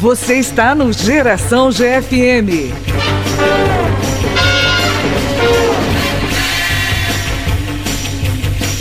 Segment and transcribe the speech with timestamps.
[0.00, 2.72] Você está no Geração GFM.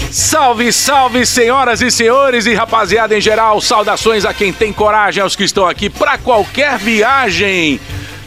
[0.10, 3.60] Salve, salve, senhoras e senhores e rapaziada em geral.
[3.60, 7.82] Saudações a quem tem coragem, aos que estão aqui para qualquer viagem.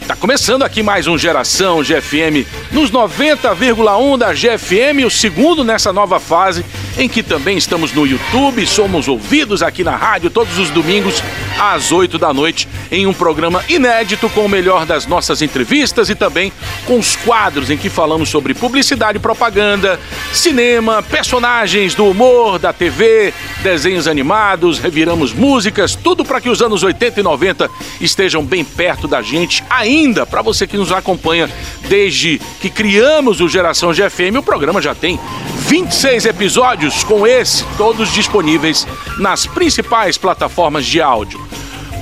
[0.07, 6.19] Tá começando aqui mais um Geração GFM nos 90,1 da GFM, o segundo nessa nova
[6.19, 6.63] fase
[6.97, 11.23] em que também estamos no YouTube, somos ouvidos aqui na rádio todos os domingos
[11.59, 16.15] às 8 da noite em um programa inédito com o melhor das nossas entrevistas e
[16.15, 16.51] também
[16.85, 19.99] com os quadros em que falamos sobre publicidade e propaganda,
[20.31, 26.83] cinema, personagens do humor, da TV, desenhos animados, reviramos músicas, tudo para que os anos
[26.83, 27.69] 80 e 90
[28.01, 31.49] estejam bem perto da gente ainda, para você que nos acompanha
[31.87, 35.19] desde que criamos o Geração GFM, o programa já tem
[35.67, 38.85] 26 episódios com esse, todos disponíveis
[39.19, 41.39] nas principais plataformas de áudio.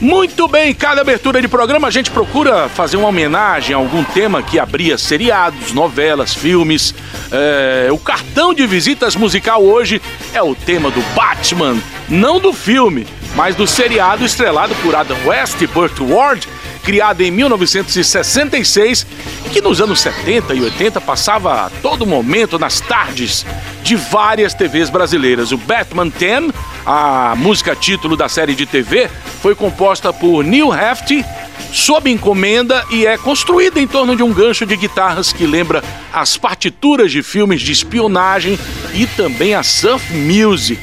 [0.01, 4.41] Muito bem, cada abertura de programa a gente procura fazer uma homenagem a algum tema
[4.41, 6.95] que abria seriados, novelas, filmes.
[7.31, 10.01] É, o cartão de visitas musical hoje
[10.33, 11.77] é o tema do Batman,
[12.09, 16.47] não do filme, mas do seriado estrelado por Adam West e Burt Ward,
[16.81, 19.05] criado em 1966
[19.45, 23.45] e que nos anos 70 e 80 passava a todo momento nas tardes
[23.83, 25.51] de várias TVs brasileiras.
[25.51, 26.51] O Batman 10,
[26.85, 29.09] a música título da série de TV,
[29.41, 31.23] foi composta por Neil Hefti
[31.71, 36.35] sob encomenda e é construída em torno de um gancho de guitarras que lembra as
[36.37, 38.59] partituras de filmes de espionagem
[38.93, 40.81] e também a surf music.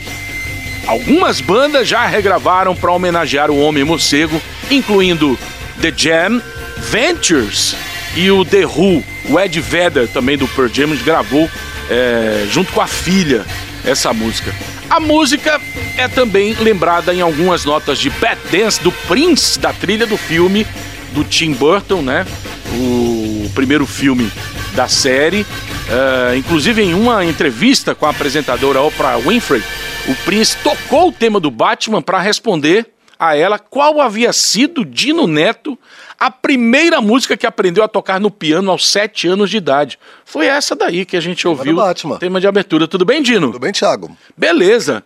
[0.87, 4.41] Algumas bandas já regravaram para homenagear o Homem Morcego,
[4.71, 5.39] incluindo
[5.81, 6.43] The Jam,
[6.91, 7.77] Ventures
[8.17, 9.05] e o The Who.
[9.31, 11.48] O Ed Vedder, também do Pearl Jam, gravou
[11.91, 13.45] é, junto com a filha
[13.84, 14.55] essa música.
[14.89, 15.61] A música
[15.97, 20.67] é também lembrada em algumas notas de Bad Dance do Prince, da trilha do filme
[21.12, 22.27] do Tim Burton, né?
[22.73, 24.31] O primeiro filme
[24.75, 25.43] da série.
[25.43, 29.62] Uh, inclusive, em uma entrevista com a apresentadora Oprah Winfrey,
[30.06, 32.87] o Prince tocou o tema do Batman para responder
[33.19, 35.79] a ela qual havia sido Dino Neto
[36.19, 39.99] a primeira música que aprendeu a tocar no piano aos sete anos de idade.
[40.25, 41.77] Foi essa daí que a gente tema ouviu.
[41.77, 42.19] Batman.
[42.19, 42.89] Tema de abertura.
[42.89, 43.49] Tudo bem, Dino?
[43.49, 44.17] Tudo bem, Thiago.
[44.37, 45.05] Beleza.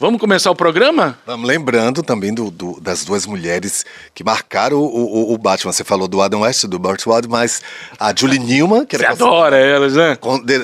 [0.00, 1.18] Vamos começar o programa?
[1.26, 5.72] Vamos lembrando também do, do, das duas mulheres que marcaram o, o, o, Batman.
[5.72, 7.60] Você falou do Adam West, do Burt Ward, mas
[7.98, 10.16] a Julie Newman, que Você adora elas, né?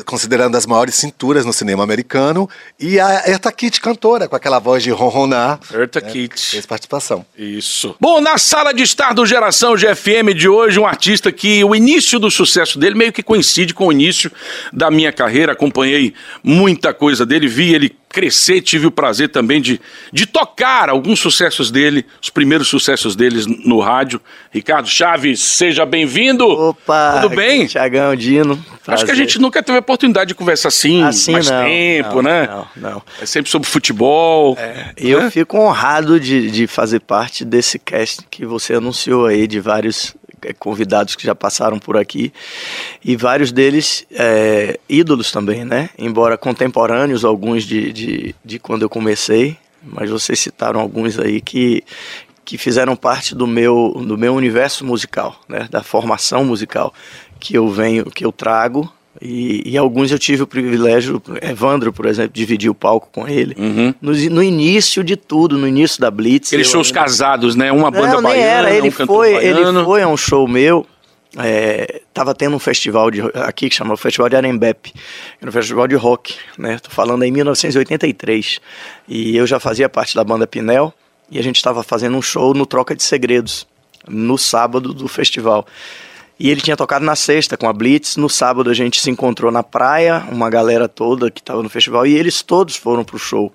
[0.07, 4.85] Considerando as maiores cinturas no cinema americano, e a Erta Kitt, cantora, com aquela voz
[4.85, 5.59] de ronronar.
[5.73, 6.13] Erta né?
[6.13, 6.51] Kitt.
[6.51, 7.27] Fez participação.
[7.37, 7.97] Isso.
[8.01, 12.21] Bom, na sala de estar do Geração GFM de hoje, um artista que o início
[12.21, 14.31] do sucesso dele meio que coincide com o início
[14.73, 15.55] da minha carreira.
[15.55, 19.81] Acompanhei muita coisa dele, vi ele crescer, tive o prazer também de,
[20.13, 24.21] de tocar alguns sucessos dele, os primeiros sucessos deles no rádio.
[24.51, 26.47] Ricardo Chaves, seja bem-vindo.
[26.47, 27.21] Opa!
[27.21, 27.67] Tudo bem?
[27.67, 28.57] Tiagão, Dino.
[28.85, 28.95] Prazer.
[28.95, 32.15] Acho que a gente nunca teve a oportunidade de conversar assim, assim mais não, tempo,
[32.17, 32.47] não, né?
[32.47, 33.03] Não, não.
[33.21, 34.57] É sempre sobre futebol.
[34.59, 35.31] É, eu né?
[35.31, 40.15] fico honrado de, de fazer parte desse cast que você anunciou aí, de vários
[40.53, 42.33] convidados que já passaram por aqui
[43.05, 45.91] e vários deles é, ídolos também, né?
[45.99, 51.83] Embora contemporâneos, alguns de, de, de quando eu comecei, mas vocês citaram alguns aí que,
[52.45, 55.67] que fizeram parte do meu, do meu universo musical, né?
[55.71, 56.93] Da formação musical
[57.41, 58.91] que eu venho, que eu trago
[59.21, 63.55] e, e, alguns eu tive o privilégio, Evandro, por exemplo, dividir o palco com ele.
[63.57, 63.95] Uhum.
[64.01, 66.49] No, no, início de tudo, no início da Blitz.
[66.49, 67.01] Aqueles shows ainda...
[67.01, 67.71] casados, né?
[67.71, 68.75] Uma banda Não, baiana, era.
[68.75, 69.71] Ele, um foi, baiano.
[69.71, 70.87] ele foi a um show meu.
[71.37, 74.93] É, tava tendo um festival de, aqui que chama o Festival de Arembepe,
[75.41, 76.79] era um festival de rock, né?
[76.79, 78.61] Tô falando em 1983.
[79.09, 80.95] E eu já fazia parte da banda Pinel
[81.31, 83.67] e a gente estava fazendo um show no Troca de Segredos,
[84.09, 85.67] no sábado do festival.
[86.39, 88.17] E ele tinha tocado na sexta com a Blitz.
[88.17, 92.07] No sábado a gente se encontrou na praia, uma galera toda que estava no festival,
[92.07, 93.53] e eles todos foram pro show.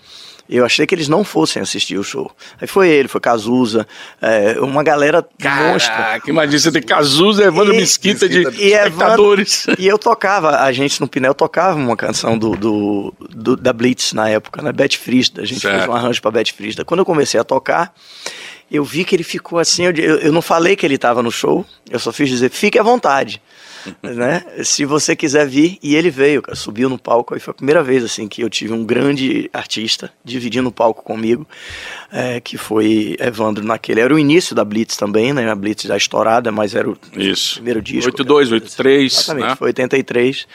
[0.49, 2.31] Eu achei que eles não fossem assistir o show.
[2.59, 3.85] Aí foi ele, foi Cazuza,
[4.19, 5.93] é, uma galera monstra.
[5.95, 9.67] Caraca, imagina você ter Cazuza, Evandro E- Mesquita de e espectadores.
[9.77, 14.11] E eu tocava, a gente no Pinel tocava uma canção do, do- do- da Blitz
[14.13, 14.71] na época, né?
[14.71, 15.43] Beth Frisda.
[15.43, 15.75] A gente Certo.
[15.77, 16.83] fez um arranjo pra Beth Frisda.
[16.83, 17.93] Quando eu comecei a tocar,
[18.71, 19.85] eu vi que ele ficou assim.
[19.85, 22.83] Eu, eu- não falei que ele estava no show, eu só fiz dizer, fique à
[22.83, 23.41] vontade.
[24.03, 24.43] né?
[24.61, 27.81] Se você quiser vir, e ele veio, cara, subiu no palco, e foi a primeira
[27.81, 31.47] vez, assim, que eu tive um grande artista dividindo o palco comigo,
[32.11, 35.49] é, que foi Evandro naquele, era o início da Blitz também, né?
[35.49, 37.55] A Blitz já estourada, mas era o Isso.
[37.55, 38.05] primeiro disco.
[38.09, 39.55] 82, 83, Exatamente, né?
[39.55, 40.47] foi 83,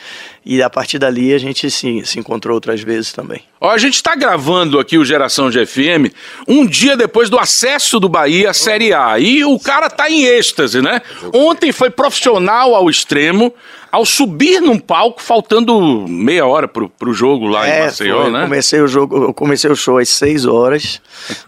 [0.45, 3.43] e a partir dali a gente se, se encontrou outras vezes também.
[3.61, 6.13] Ó, a gente está gravando aqui o Geração de FM
[6.47, 9.19] um dia depois do acesso do Bahia à Série A.
[9.19, 11.01] E o cara tá em êxtase, né?
[11.33, 13.55] Ontem foi profissional ao extremo,
[13.91, 18.33] ao subir num palco, faltando meia hora pro, pro jogo lá em Maceió, É, foi,
[18.33, 18.39] né?
[18.41, 21.01] Eu comecei o jogo, eu comecei o show às 6 horas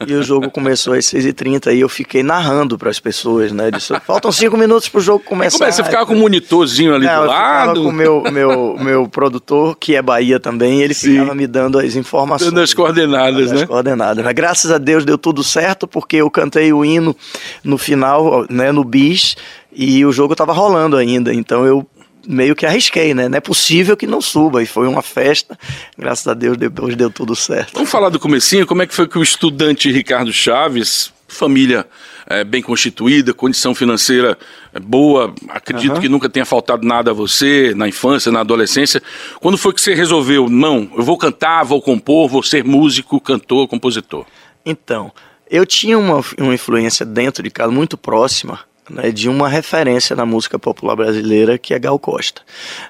[0.06, 3.70] e o jogo começou às 6h30 e eu fiquei narrando para as pessoas, né?
[3.70, 5.58] Disse, faltam 5 minutos pro jogo começar.
[5.58, 5.72] Como é?
[5.72, 7.82] Você ficava com um monitorzinho ali Não, do eu ficava lado?
[7.82, 11.12] com o meu, meu, meu produtor, que é Bahia também, ele Sim.
[11.12, 12.50] ficava me dando as informações.
[12.50, 13.66] Dando as coordenadas, As né?
[13.66, 14.24] coordenadas.
[14.24, 17.14] Mas graças a Deus deu tudo certo, porque eu cantei o hino
[17.62, 19.36] no final, né, no bis,
[19.72, 21.34] e o jogo tava rolando ainda.
[21.34, 21.86] Então eu
[22.26, 23.28] meio que arrisquei, né?
[23.28, 24.62] Não é possível que não suba.
[24.62, 25.58] E foi uma festa.
[25.96, 27.74] Graças a Deus depois deu tudo certo.
[27.74, 31.86] Vamos falar do comecinho, como é que foi que o estudante Ricardo Chaves, família
[32.26, 34.36] eh, bem constituída, condição financeira
[34.74, 36.00] eh, boa, acredito Aham.
[36.00, 39.02] que nunca tenha faltado nada a você na infância, na adolescência.
[39.40, 43.68] Quando foi que você resolveu, não, eu vou cantar, vou compor, vou ser músico, cantor,
[43.68, 44.26] compositor?
[44.64, 45.12] Então,
[45.48, 48.60] eu tinha uma, uma influência dentro de casa muito próxima
[48.90, 52.42] né, de uma referência na música popular brasileira que é Gal Costa.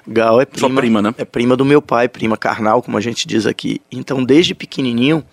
[0.07, 1.15] Gal é prima, prima, né?
[1.17, 3.81] É prima do meu pai, prima carnal, como a gente diz aqui.
[3.91, 5.23] Então, desde pequenininho,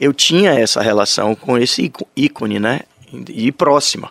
[0.00, 2.80] eu tinha essa relação com esse íco- ícone, né?
[3.28, 4.10] E próxima.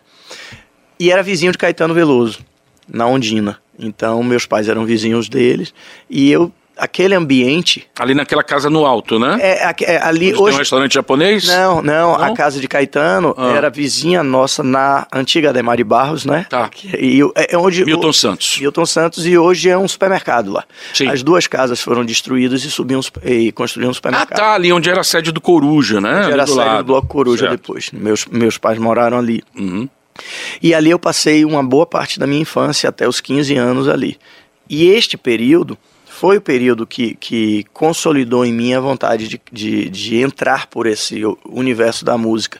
[1.00, 2.40] E era vizinho de Caetano Veloso,
[2.88, 3.58] na Ondina.
[3.78, 5.74] Então, meus pais eram vizinhos deles.
[6.10, 7.86] E eu, aquele ambiente.
[8.00, 9.38] Ali naquela casa no alto, né?
[9.42, 10.56] É, é, ali Onde tem hoje.
[10.56, 11.46] um restaurante japonês?
[11.48, 12.24] Não, não, Não?
[12.24, 13.52] a casa de Caetano Ah.
[13.52, 16.46] era vizinha nossa na antiga Ademar de Barros, né?
[16.50, 16.70] Tá.
[16.98, 18.58] E o- é onde Milton o- Santos.
[18.60, 20.64] Milton Santos e hoje é um supermercado lá.
[20.94, 21.08] Sim.
[21.10, 24.38] As duas casas foram destruídas e subiam e construíam um Ah, supermercado.
[24.38, 26.24] tá, ali onde era a sede do Coruja, né?
[26.24, 26.78] Ali era a sede lado.
[26.80, 27.52] do Bloco Coruja Certo.
[27.62, 27.92] depois.
[27.92, 29.44] Meus, meus pais moraram ali.
[29.58, 29.88] Uhum.
[30.62, 34.18] E ali eu passei uma boa parte da minha infância, até os 15 anos ali.
[34.70, 35.78] E este período
[36.20, 40.86] foi o período que, que consolidou em mim a vontade de, de, de entrar por
[40.86, 42.60] esse universo da música.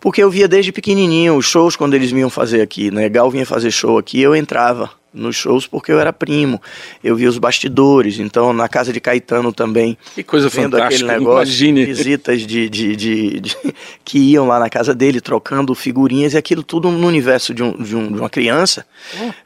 [0.00, 3.06] Porque eu via desde pequenininho os shows quando eles vinham fazer aqui, né?
[3.10, 6.60] Gal vinha fazer show aqui, eu entrava nos shows porque eu era primo.
[7.02, 11.18] Eu via os bastidores, então na casa de Caetano também Que coisa vendo fantástica, aquele
[11.20, 11.84] negócio, imagine.
[11.86, 13.56] visitas de, de, de- de-
[14.04, 17.72] que iam lá na casa dele trocando figurinhas e aquilo tudo no universo de, um,
[17.80, 18.84] de, um- de uma criança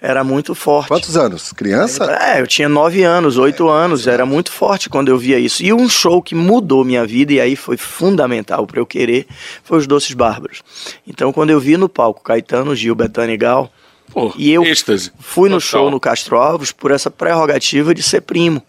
[0.00, 0.88] era muito forte.
[0.88, 1.52] Quantos anos?
[1.52, 2.04] Criança?
[2.20, 5.62] É, eu tinha nove anos, oito anos, era muito forte quando eu via isso.
[5.62, 9.26] E um show que mudou minha vida, e aí foi fundamental para eu querer,
[9.62, 10.62] foi os Doces Bárbaros.
[11.06, 13.70] Então, quando eu vi no palco Caetano, Gil, Betânia e Gal,
[14.12, 15.12] Pô, e eu êxtase.
[15.18, 15.68] fui no Total.
[15.68, 18.62] show no Castro Alves por essa prerrogativa de ser primo.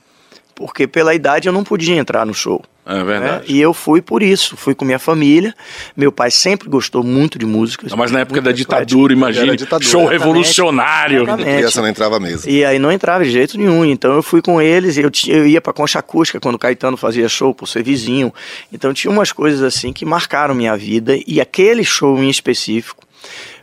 [0.54, 2.62] Porque pela idade eu não podia entrar no show.
[2.86, 3.04] É né?
[3.04, 3.46] verdade.
[3.48, 5.54] E eu fui por isso, fui com minha família.
[5.96, 7.88] Meu pai sempre gostou muito de música.
[7.88, 9.56] Não, Mas na época da ditadura, ditadura.
[9.90, 10.10] Show Exatamente.
[10.10, 11.24] revolucionário.
[11.24, 11.56] Exatamente.
[11.56, 12.52] Criança não entrava mesmo.
[12.52, 13.86] E aí não entrava de jeito nenhum.
[13.86, 17.30] Então eu fui com eles, eu, eu ia pra Concha Acústica quando o Caetano fazia
[17.30, 18.34] show, por ser vizinho.
[18.74, 21.18] Então tinha umas coisas assim que marcaram minha vida.
[21.28, 23.08] E aquele show em específico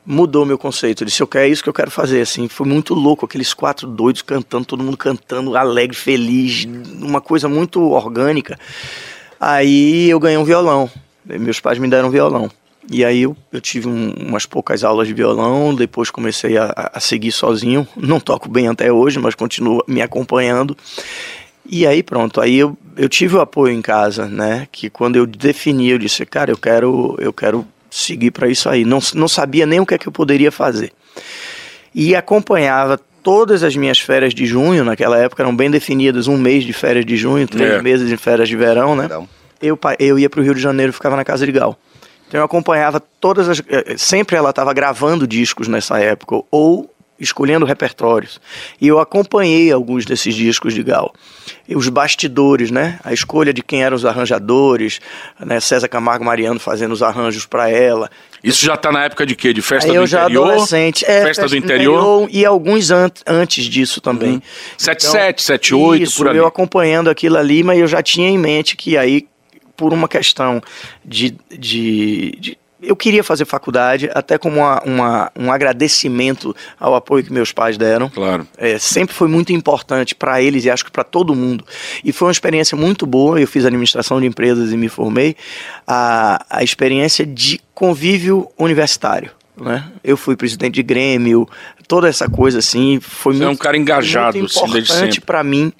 [0.07, 1.03] mudou meu conceito.
[1.03, 2.21] Eu disse, eu quero é isso que eu quero fazer.
[2.21, 6.67] Assim, foi muito louco, aqueles quatro doidos cantando, todo mundo cantando, alegre, feliz,
[7.01, 8.59] uma coisa muito orgânica.
[9.41, 10.89] Aí eu ganhei um violão.
[11.25, 12.51] Meus pais me deram um violão.
[12.89, 17.01] E aí eu, eu tive um- umas poucas aulas de violão, depois comecei a, a
[17.01, 17.87] seguir sozinho.
[17.97, 20.77] Não toco bem até hoje, mas continuo me acompanhando.
[21.69, 24.69] E aí pronto, aí eu, eu tive o apoio em casa, né?
[24.71, 28.85] Que quando eu defini, eu disse, cara, eu quero, eu quero seguir para isso aí.
[28.85, 30.93] Não, não sabia nem o que é que eu poderia fazer.
[31.95, 36.65] E acompanhava todas as minhas férias de junho, naquela época eram bem definidas, um mês
[36.65, 37.83] de férias de junho, três É.
[37.83, 39.09] meses de férias de verão, né?
[39.61, 41.77] Eu, eu ia para o Rio de Janeiro e ficava na casa de Gal.
[42.29, 43.63] Então eu acompanhava todas as.
[43.69, 48.41] eh, Sempre ela estava gravando discos nessa época, ou escolhendo repertórios.
[48.81, 51.15] E eu acompanhei alguns desses discos de Gal.
[51.69, 52.99] E os bastidores, né?
[53.03, 55.01] A escolha de quem eram os arranjadores,
[55.41, 55.59] né?
[55.61, 58.11] César Camargo Mariano fazendo os arranjos para ela.
[58.45, 59.53] Isso já tá na época de quê?
[59.53, 60.51] De festa Aí do eu já interior?
[60.51, 61.05] adolescente.
[61.05, 62.29] É, festa, do interior?
[62.31, 64.35] E alguns an antes disso também.
[64.35, 64.43] Uhum.
[64.79, 66.39] 77, 78, isso, por ali.
[66.39, 69.27] eu acompanhando aquilo ali, mas eu já tinha em mente que aí,
[69.77, 70.61] por uma questão
[71.05, 71.35] de.
[71.51, 77.33] de, de- eu queria fazer faculdade, até como uma, uma- um agradecimento ao apoio que
[77.33, 78.09] meus pais deram.
[78.11, 78.47] Claro.
[78.59, 81.65] É, sempre foi muito importante para eles e acho que para todo mundo.
[82.05, 83.41] E foi uma experiência muito boa.
[83.41, 85.37] Eu fiz administração de empresas e me formei.
[85.87, 89.31] A, a experiência de convívio universitário.
[89.57, 89.85] né?
[90.05, 91.49] Eu fui presidente de Grêmio,
[91.89, 95.43] toda essa coisa assim, foi Você muito, é um cara engajado, muito assim, importante para
[95.43, 95.73] mim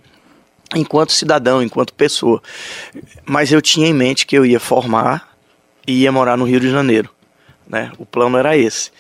[0.75, 2.43] enquanto cidadão, enquanto pessoa.
[3.25, 5.36] Mas eu tinha em mente que eu ia formar
[5.87, 7.11] e ia morar no Rio de Janeiro,
[7.69, 7.93] né?
[7.99, 8.91] O plano era esse.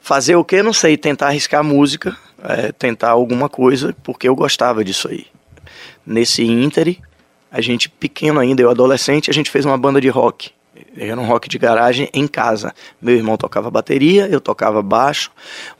[0.00, 0.62] Fazer o que?
[0.62, 5.26] Não sei, tentar arriscar música, é, tentar alguma coisa, porque eu gostava disso aí.
[6.06, 7.00] Nesse íntere,
[7.50, 10.50] a gente pequeno ainda, eu adolescente, a gente fez uma banda de rock.
[10.96, 12.74] Era um rock de garagem em casa.
[13.00, 15.30] Meu irmão tocava bateria, eu tocava baixo,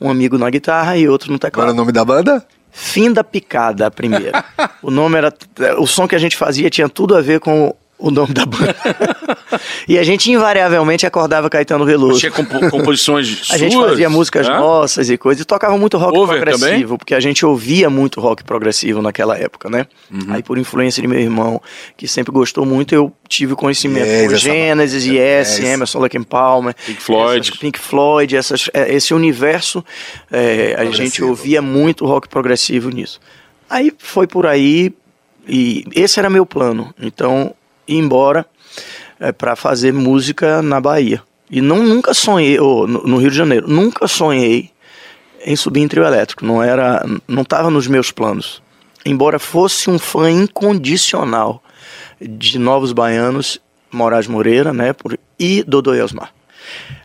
[0.01, 1.71] um amigo na guitarra e outro no Qual era teclado.
[1.73, 2.47] o nome da banda?
[2.71, 4.45] Fim da Picada, a primeira.
[4.83, 5.33] o nome era.
[5.79, 8.77] O som que a gente fazia tinha tudo a ver com o nome da banda.
[9.89, 12.21] e a gente invariavelmente acordava Caetano Veloso.
[12.21, 13.51] Tinha compo- composições suas?
[13.53, 14.57] A gente fazia músicas né?
[14.59, 16.87] nossas e coisas, e tocava muito rock Cover progressivo, também?
[16.99, 19.87] porque a gente ouvia muito rock progressivo naquela época, né?
[20.11, 20.27] Uhum.
[20.35, 21.61] Aí, por influência de meu irmão,
[21.97, 25.61] que sempre gostou muito, eu tive conhecimento Yes, com essa- Genesis, Yes, Yes.
[25.61, 27.49] Emerson, Lake and Palmer, Pink Floyd.
[27.49, 29.85] essas- Pink Floyd, essas, é, esse universo,
[30.31, 33.19] é, a gente ouvia muito rock progressivo nisso.
[33.71, 34.93] Aí foi por aí,
[35.49, 36.95] e esse era meu plano.
[37.01, 37.55] Então,
[37.87, 38.47] ir embora
[39.21, 41.23] é, para fazer música na Bahia.
[41.51, 44.71] E não nunca sonhei, ou no, no Rio de Janeiro, nunca sonhei
[45.45, 46.45] em subir em trio elétrico.
[46.45, 48.61] Não era, não estava nos meus planos.
[49.05, 51.63] Embora fosse um fã incondicional
[52.21, 53.61] de Novos Baianos,
[53.93, 56.33] Moraes Moreira, né, por, e Dodô e Osmar.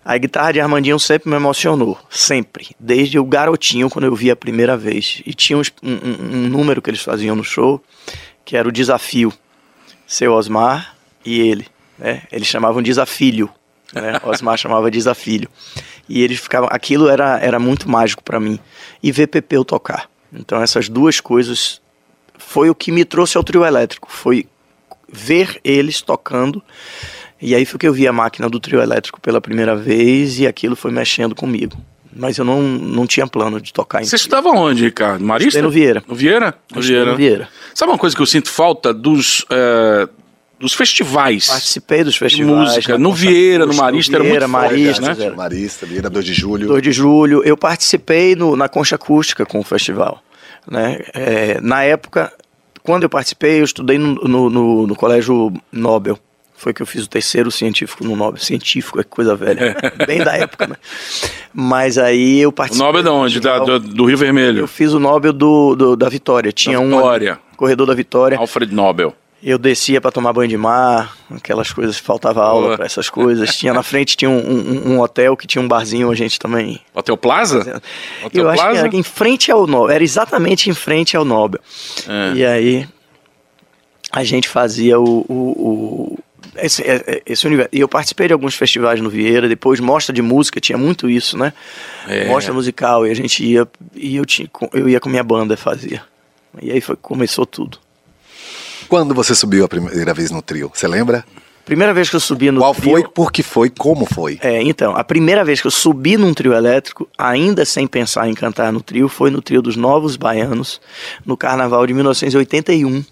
[0.03, 4.35] A guitarra de Armandinho sempre me emocionou, sempre, desde o garotinho quando eu vi a
[4.35, 5.21] primeira vez.
[5.23, 7.79] E tinha um, um- um número que eles faziam no show,
[8.43, 9.31] que era o desafio.
[10.11, 10.93] Seu Osmar
[11.25, 11.65] e ele,
[11.97, 12.23] né?
[12.29, 13.49] Eles chamavam desafilho,
[13.93, 14.19] né?
[14.27, 15.47] Osmar chamava desafilho.
[16.09, 18.59] E eles ficavam, aquilo era, era muito mágico para mim.
[19.01, 20.09] E ver Pepeu tocar.
[20.33, 21.81] Então essas duas coisas
[22.37, 24.49] foi o que me trouxe ao trio elétrico, foi
[25.07, 26.61] ver eles tocando.
[27.41, 30.45] E aí foi que eu vi a máquina do trio elétrico pela primeira vez e
[30.45, 31.77] aquilo foi mexendo comigo.
[32.15, 35.23] Mas eu não, não tinha plano de tocar em Você estudava onde, Ricardo?
[35.23, 35.47] Marista?
[35.59, 36.03] Estudei no Vieira.
[36.07, 36.55] No Vieira?
[36.75, 37.11] No Vieira.
[37.11, 37.49] no Vieira.
[37.73, 40.09] Sabe uma coisa que eu sinto falta dos, eh,
[40.59, 41.47] dos festivais?
[41.47, 42.69] Participei dos festivais.
[42.69, 45.13] música, na no Vieira, no Marista, era Vieira, muito forte, Marista, né?
[45.15, 45.37] zero.
[45.37, 46.67] Marista, Vieira, 2 de julho.
[46.67, 47.41] 2 de julho.
[47.45, 50.21] Eu participei no- na Concha Acústica com o festival.
[50.69, 50.99] Né?
[51.13, 52.31] É, na época,
[52.83, 56.19] quando eu participei, eu estudei no, no, no- no Colégio Nobel.
[56.61, 58.39] Foi que eu fiz o terceiro científico no Nobel.
[58.39, 59.75] Científico é coisa velha.
[60.05, 60.75] Bem da época, né?
[61.51, 62.85] Mas aí eu O participei.
[62.85, 63.39] Nobel é de onde?
[63.39, 64.67] Da- do, do Rio Eu Vermelho.
[64.67, 66.51] fiz o Nobel do, do- da Vitória.
[66.51, 67.39] Tinha um Vitória.
[67.57, 68.37] corredor da Vitória.
[68.37, 69.15] Alfred Nobel.
[69.43, 73.55] Eu descia para tomar banho de mar, aquelas coisas, faltava aula para essas coisas.
[73.57, 76.79] Tinha na frente tinha um, um- um hotel que tinha um barzinho, a gente também.
[76.93, 77.81] Hotel Plaza?
[78.23, 78.85] Hotel Eu acho que Plaza?
[78.87, 81.59] era em frente ao Nobel, era exatamente em frente ao Nobel.
[82.07, 82.33] É.
[82.37, 82.87] E aí
[84.11, 86.19] a gente fazia o, o, o-
[86.55, 87.69] esse, é- é- esse universo.
[87.73, 91.37] E eu participei de alguns festivais no Vieira, depois mostra de música, tinha muito isso,
[91.37, 91.53] né?
[92.07, 92.25] É.
[92.27, 96.01] Mostra musical, e a gente ia, e eu, tinha, eu ia com minha banda fazia.
[96.61, 97.77] E aí foi, começou tudo.
[98.89, 100.69] Quando você subiu a primeira vez no trio?
[100.73, 101.23] Você lembra?
[101.63, 104.37] Primeira vez que eu subi no Qual trio- foi, por que foi, como foi?
[104.41, 108.33] É, então, a primeira vez que eu subi num trio elétrico, ainda sem pensar em
[108.33, 110.81] cantar no trio, foi no trio dos Novos Baianos,
[111.25, 113.05] no carnaval de 1981,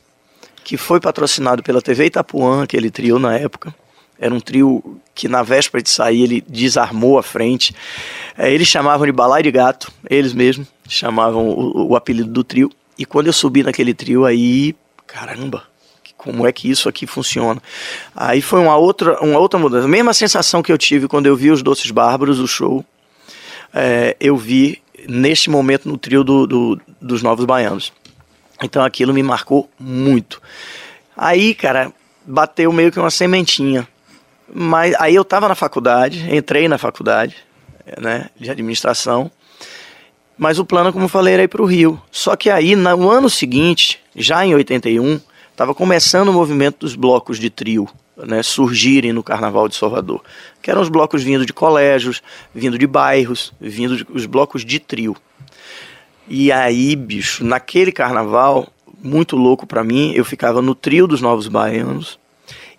[0.64, 3.74] que foi patrocinado pela TV Itapuã, aquele trio na época.
[4.20, 7.74] Era um trio que na véspera de sair ele desarmou a frente.
[8.38, 12.70] É, eles chamavam de Balai de Gato, eles mesmos chamavam o, o apelido do trio.
[12.98, 14.76] E quando eu subi naquele trio aí,
[15.08, 15.64] caramba,
[16.18, 17.62] como é que isso aqui funciona.
[18.14, 19.88] Aí foi uma outra, uma outra mudança.
[19.88, 22.84] Mesma sensação que eu tive quando eu vi os Doces Bárbaros, o show,
[23.74, 27.94] é, eu vi neste momento no trio do, do- dos Novos Baianos.
[28.62, 30.42] Então aquilo me marcou muito.
[31.16, 31.92] Aí, cara,
[32.26, 33.88] bateu meio que uma sementinha.
[34.54, 37.36] Mas aí eu estava na faculdade, entrei na faculdade,
[38.00, 39.32] né, de administração.
[40.38, 42.02] Mas o plano, como eu falei, era ir para o Rio.
[42.12, 45.20] Só que aí, no ano seguinte, já em 81,
[45.52, 50.24] estava começando o movimento dos blocos de trio, né, surgirem no Carnaval de Salvador.
[50.62, 52.24] Que eram os blocos vindo de colégios,
[52.56, 55.16] vindo de bairros, vindo de, os blocos de trio.
[56.30, 58.68] E aí, bicho, naquele carnaval,
[59.04, 62.20] muito louco pra mim, eu ficava no trio dos Novos Baianos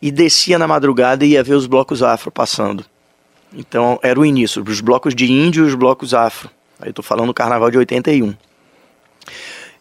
[0.00, 2.84] e descia na madrugada e ia ver os blocos afro passando.
[3.52, 6.48] Então, era o início, os blocos de índio e os blocos afro.
[6.80, 8.34] Aí eu tô falando do carnaval de 81.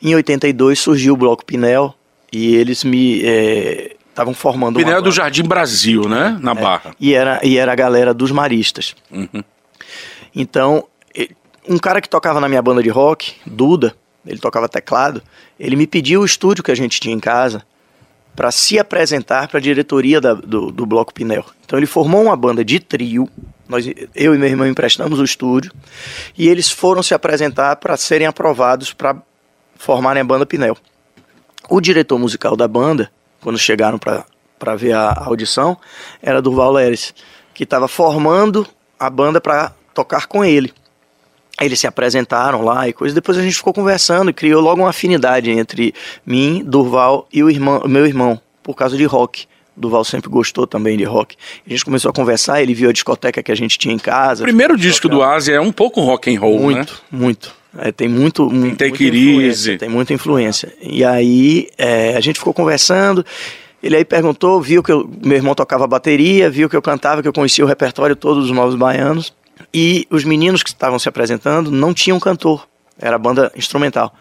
[0.02, 1.94] Em 82 surgiu o bloco Pinel
[2.32, 3.22] e eles me
[4.10, 5.12] estavam formando uma Pinel do.
[5.12, 6.38] Jardim Brasil, né?
[6.42, 6.96] Na Barra.
[7.00, 8.96] E era, e era a galera dos maristas.
[9.12, 9.44] Uhum.
[10.36, 10.86] Então,
[11.70, 13.96] um cara que tocava na minha banda de rock, Duda,
[14.26, 15.22] ele tocava teclado,
[15.60, 17.64] ele me pediu o estúdio que a gente tinha em casa
[18.36, 21.46] para se apresentar para a diretoria da- do, do Bloco Pinel.
[21.66, 23.30] Então ele formou uma banda de trio
[23.68, 23.86] Nós,
[24.16, 25.72] eu e meu irmão emprestamos o estúdio
[26.38, 29.16] e eles foram se apresentar para serem aprovados para
[29.78, 30.76] formarem a banda Pinel.
[31.70, 33.12] O diretor musical da banda,
[33.42, 35.78] quando chegaram para ver a audição,
[36.22, 37.14] era Durval Leres,
[37.54, 38.66] que estava formando
[39.00, 40.74] a banda para tocar com ele.
[41.62, 43.14] Eles se apresentaram lá e coisa.
[43.14, 45.94] Depois a gente ficou conversando e criou logo uma afinidade entre
[46.26, 49.46] mim, Durval e o, irmão, meu irmão, por causa de rock.
[49.80, 51.38] Duval sempre gostou também de rock.
[51.66, 54.44] A gente começou a conversar, ele viu a discoteca que a gente tinha em casa.
[54.44, 57.00] O primeiro disco do Ásia é um pouco rock and roll, muito, né?
[57.10, 60.74] Muito, é, tem muito, tem muita Take influência, tem muita influência.
[60.82, 63.26] E aí é, a gente ficou conversando.
[63.82, 67.28] Ele aí perguntou, viu que eu, meu irmão tocava bateria, viu que eu cantava, que
[67.28, 69.34] eu conhecia o repertório todo dos Novos Baianos.
[69.74, 74.14] E os meninos que estavam se apresentando não tinham cantor, era banda instrumental.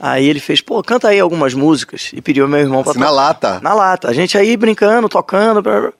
[0.00, 3.10] Aí ele fez, pô, canta aí algumas músicas e pediu meu irmão pra Assim, na
[3.10, 3.60] lata.
[3.62, 4.08] Na lata.
[4.08, 5.60] A gente aí brincando, tocando.
[5.60, 5.92] blá, blá.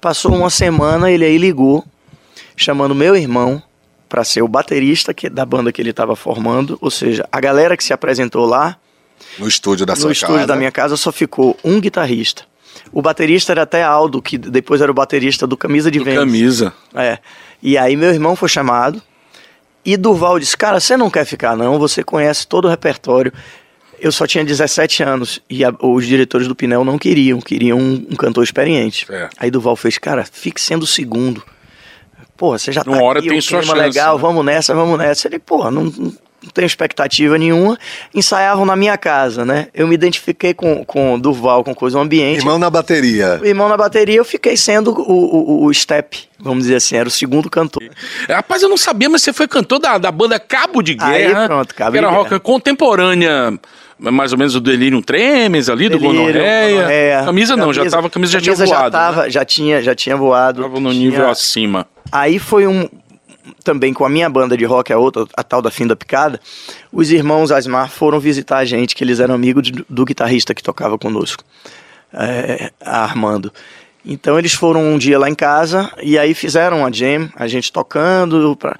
[0.00, 1.82] Passou uma semana, ele aí ligou,
[2.54, 3.62] chamando meu irmão
[4.08, 6.76] para ser o baterista que, da banda que ele estava formando.
[6.82, 8.76] Ou seja, a galera que se apresentou lá,
[9.38, 10.46] No estúdio da no sua estúdio casa.
[10.48, 12.42] da minha casa, só ficou um guitarrista.
[12.92, 16.20] O baterista era até Aldo, que depois era o baterista do Camisa de Vênus.
[16.20, 16.74] camisa.
[16.94, 17.18] É.
[17.62, 19.02] E aí meu irmão foi chamado
[19.84, 21.78] e Durval disse: Cara, você não quer ficar, não?
[21.78, 23.32] Você conhece todo o repertório.
[23.98, 28.06] Eu só tinha 17 anos e a- os diretores do Pinel não queriam, queriam um,
[28.10, 29.06] um cantor experiente.
[29.10, 29.28] É.
[29.38, 31.42] Aí Durval fez: Cara, fique sendo o segundo.
[32.36, 34.20] Porra, você já tá Uma hora aqui, tem o sua chance, legal, né?
[34.22, 35.26] vamos nessa, vamos nessa.
[35.28, 35.90] Ele, porra, não,
[36.46, 37.76] não tenho expectativa nenhuma.
[38.14, 39.66] Ensaiavam na minha casa, né?
[39.74, 42.38] Eu me identifiquei com, com o Durval, com coisa do ambiente.
[42.38, 43.40] Irmão na bateria.
[43.42, 47.08] O irmão na bateria, eu fiquei sendo o, o, o step, vamos dizer assim, era
[47.08, 47.82] o segundo cantor.
[48.28, 51.46] Rapaz, eu não sabia, mas você foi cantor da, da banda Cabo de Aí, Guerra.
[51.48, 52.40] pronto, Cabo que era de rock Guerra.
[52.40, 53.58] contemporânea,
[53.98, 56.74] mais ou menos do Delirium Tremens ali, do Delírio, Gonorreia.
[56.76, 57.22] Gonorreia.
[57.24, 58.84] Camisa não, já tava, camisa já tinha camisa voado.
[58.84, 59.30] Já, tava, né?
[59.30, 60.62] já, tinha, já tinha voado.
[60.62, 61.86] Tava no tinha- nível acima.
[62.12, 62.88] Aí foi um.
[63.62, 66.40] Também com a minha banda de rock, a outra, a tal da Fim da Picada,
[66.92, 70.62] os irmãos Asmar foram visitar a gente, que eles eram amigos de- do guitarrista que
[70.62, 71.44] tocava conosco,
[72.12, 73.52] é, Armando.
[74.04, 77.72] Então eles foram um dia lá em casa e aí fizeram uma jam, a gente
[77.72, 78.54] tocando.
[78.56, 78.76] Pra...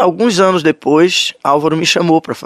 [0.00, 2.36] Alguns anos depois, Álvaro me chamou para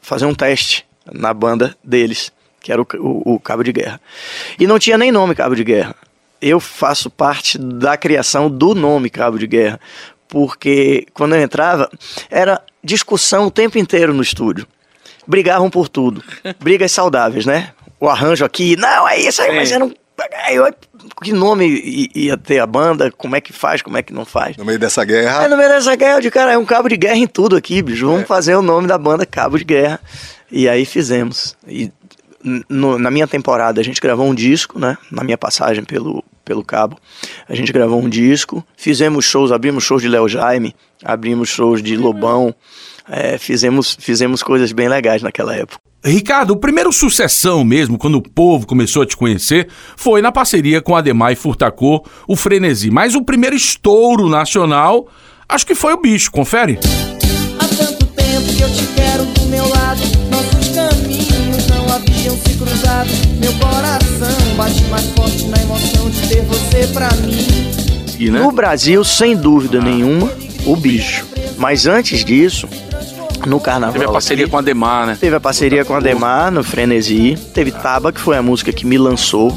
[0.00, 4.00] fazer um teste na banda deles, que era o, o- o Cabo de Guerra.
[4.58, 5.94] E não tinha nem nome Cabo de Guerra.
[6.40, 9.80] Eu faço parte da criação do nome Cabo de Guerra,
[10.34, 11.88] porque quando eu entrava,
[12.28, 14.66] era discussão o tempo inteiro no estúdio.
[15.28, 16.22] Brigavam por tudo.
[16.60, 17.70] Brigas saudáveis, né?
[18.00, 19.94] O arranjo aqui, não, é isso aí, mas era um.
[21.22, 23.10] Que nome ia ter a banda?
[23.12, 23.80] Como é que faz?
[23.80, 24.56] Como é que não faz?
[24.56, 25.48] No meio dessa guerra.
[25.48, 27.80] no meio dessa guerra, eu de cara, é um cabo de guerra em tudo aqui,
[27.80, 28.06] bicho.
[28.06, 30.00] Vamos fazer o nome da banda Cabo de Guerra.
[30.50, 31.56] E aí fizemos.
[31.66, 31.90] E
[32.68, 34.98] no- na minha temporada, a gente gravou um disco, né?
[35.10, 36.98] Na minha passagem pelo, pelo Cabo.
[37.48, 41.96] A gente gravou um disco, fizemos shows, abrimos shows de Léo Jaime, abrimos shows de
[41.96, 42.54] Lobão.
[43.08, 45.78] é, fizemos, fizemos coisas bem legais naquela época.
[46.04, 50.82] Ricardo, o primeiro sucessão mesmo, quando o povo começou a te conhecer, foi na parceria
[50.82, 52.90] com Ademar e Furtacô, o Frenesi.
[52.90, 55.08] Mas o primeiro estouro nacional,
[55.48, 56.78] acho que foi o bicho, confere?
[57.58, 60.33] Há tanto tempo que eu te quero do meu lado.
[61.94, 63.08] Haviam se cruzado.
[63.38, 67.46] Meu coração bate mais forte na emoção de ter você pra mim.
[68.18, 68.40] E, né?
[68.40, 70.28] No Brasil, sem dúvida nenhuma,
[70.66, 71.24] o bicho.
[71.56, 72.68] Mas antes disso,
[73.46, 73.92] no carnaval.
[73.92, 75.16] Teve a parceria aqui, com a Demar, né?
[75.20, 77.36] Teve a parceria com a Demar no Frenesi.
[77.54, 79.52] Teve Taba, que foi a música que me lançou,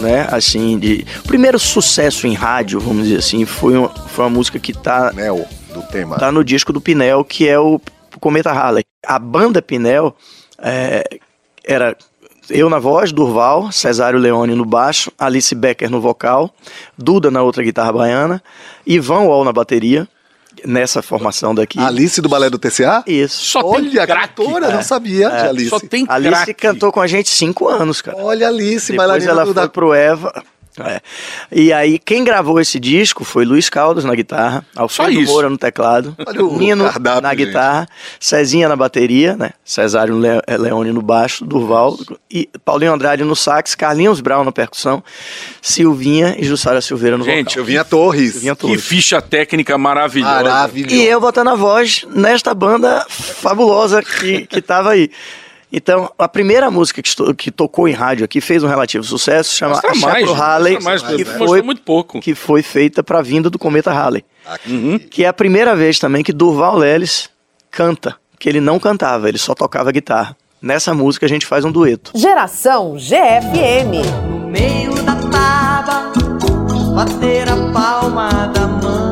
[0.00, 0.26] né?
[0.30, 1.06] Assim, de.
[1.26, 5.12] O primeiro sucesso em rádio, vamos dizer assim, foi uma, foi uma música que tá,
[5.12, 6.16] Nel, do tema.
[6.16, 7.78] tá no disco do Pinel, que é o
[8.18, 8.82] Cometa Halley.
[9.06, 10.16] A banda Pinel
[10.58, 11.04] é,
[11.66, 11.96] era
[12.48, 16.54] eu na voz, Durval, Cesário Leone no baixo, Alice Becker no vocal,
[16.96, 18.42] Duda na outra guitarra baiana,
[18.86, 20.06] Ivan Wall na bateria,
[20.64, 21.78] nessa formação daqui.
[21.78, 23.02] Alice do Balé do TCA?
[23.06, 23.44] Isso.
[23.44, 24.34] Só tem Olha, craque.
[24.34, 25.70] cantora, não sabia de Alice.
[25.70, 26.54] Só tem Alice craque.
[26.54, 28.16] cantou com a gente cinco anos, cara.
[28.18, 29.68] Olha, Alice, Depois bailarina ela do foi da...
[29.68, 30.42] pro Eva.
[30.84, 31.00] É.
[31.50, 35.22] E aí, quem gravou esse disco foi Luiz Caldas na guitarra, Alfredo.
[35.22, 36.14] Moura no teclado,
[36.58, 37.46] Nino cardápio, na gente.
[37.46, 37.88] guitarra,
[38.20, 39.50] Cezinha na bateria, né?
[39.64, 41.96] Cesário Le- eh, Leone no baixo, Durval,
[42.30, 45.02] e Paulinho Andrade no sax, Carlinhos Brown na percussão,
[45.62, 47.58] Silvinha e Jussara Silveira no Gente, vocal.
[47.60, 48.32] Eu vinha Torres.
[48.32, 48.84] Silvinha Que Torres.
[48.84, 50.34] ficha técnica maravilhosa.
[50.42, 50.94] Maravilhoso.
[50.94, 55.10] E eu botando a voz nesta banda fabulosa que, que tava aí.
[55.72, 59.54] Então, a primeira música que, estou- que tocou em rádio aqui fez um relativo sucesso,
[59.54, 62.20] chama Mostra Axé mais, pro mostra Halley, mais, que mostrou foi, muito pouco.
[62.20, 64.24] que foi feita para a vinda do Cometa Halley.
[64.66, 64.98] Uhum.
[64.98, 67.28] Que é a primeira vez também que Durval Leles
[67.70, 70.36] canta, que ele não cantava, ele só tocava guitarra.
[70.62, 72.12] Nessa música a gente faz um dueto.
[72.14, 74.06] Geração GFM.
[74.28, 76.12] No meio da taba,
[76.94, 79.05] bater a palma da mão.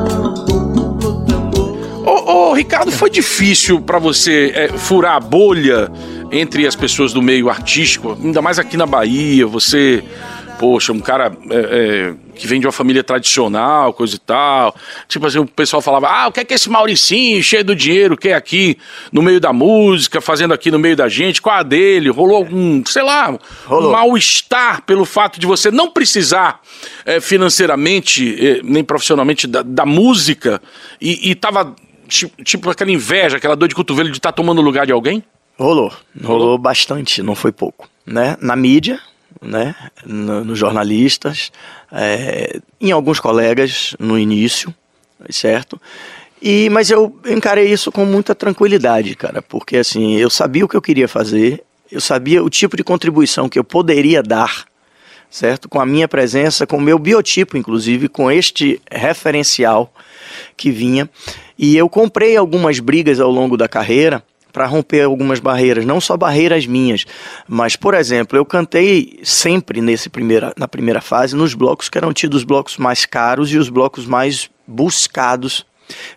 [2.55, 5.91] Ricardo, foi difícil pra você é, furar a bolha
[6.31, 10.03] entre as pessoas do meio artístico, ainda mais aqui na Bahia, você,
[10.59, 14.75] poxa, um cara é, é, que vem de uma família tradicional, coisa e tal.
[15.07, 18.17] Tipo assim, o pessoal falava, ah, o que é que esse Mauricinho, cheio do dinheiro,
[18.17, 18.77] que é aqui
[19.11, 22.09] no meio da música, fazendo aqui no meio da gente, qual a dele?
[22.09, 23.89] Rolou algum, sei lá, Rolou.
[23.89, 26.59] um mal-estar pelo fato de você não precisar
[27.05, 30.61] é, financeiramente, é, nem profissionalmente da, da música
[30.99, 31.75] e, e tava
[32.07, 35.23] ti- tipo aquela inveja, aquela dor de cotovelo de estar tomando o lugar de alguém?
[35.57, 35.91] Rolou,
[36.23, 38.35] rolou bastante, não foi pouco, né?
[38.41, 38.99] Na mídia,
[39.41, 39.73] né?
[40.05, 41.51] No- nos jornalistas,
[41.91, 44.73] é, em alguns colegas no início,
[45.29, 45.79] certo?
[46.41, 50.75] E mas eu encarei isso com muita tranquilidade, cara, porque assim eu sabia o que
[50.75, 54.65] eu queria fazer, eu sabia o tipo de contribuição que eu poderia dar,
[55.35, 55.67] certo?
[55.67, 59.93] Com a minha presença, com o meu biotipo, inclusive, com este referencial
[60.55, 61.09] que vinha.
[61.59, 66.15] E eu comprei algumas brigas ao longo da carreira para romper algumas barreiras, não só
[66.15, 67.05] barreiras minhas,
[67.45, 72.13] mas, por exemplo, eu cantei sempre nesse primeira, na primeira fase nos blocos que eram
[72.13, 75.65] tidos os blocos mais caros e os blocos mais buscados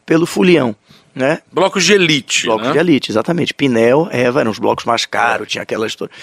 [0.07, 0.77] pelo Fulião,
[1.19, 1.41] né?
[1.53, 2.47] Blocos de elite.
[2.47, 2.73] Blocos né?
[2.73, 3.53] de elite, exatamente.
[3.53, 6.15] Pinel, Eva eram os blocos mais caros, tinha aquela história.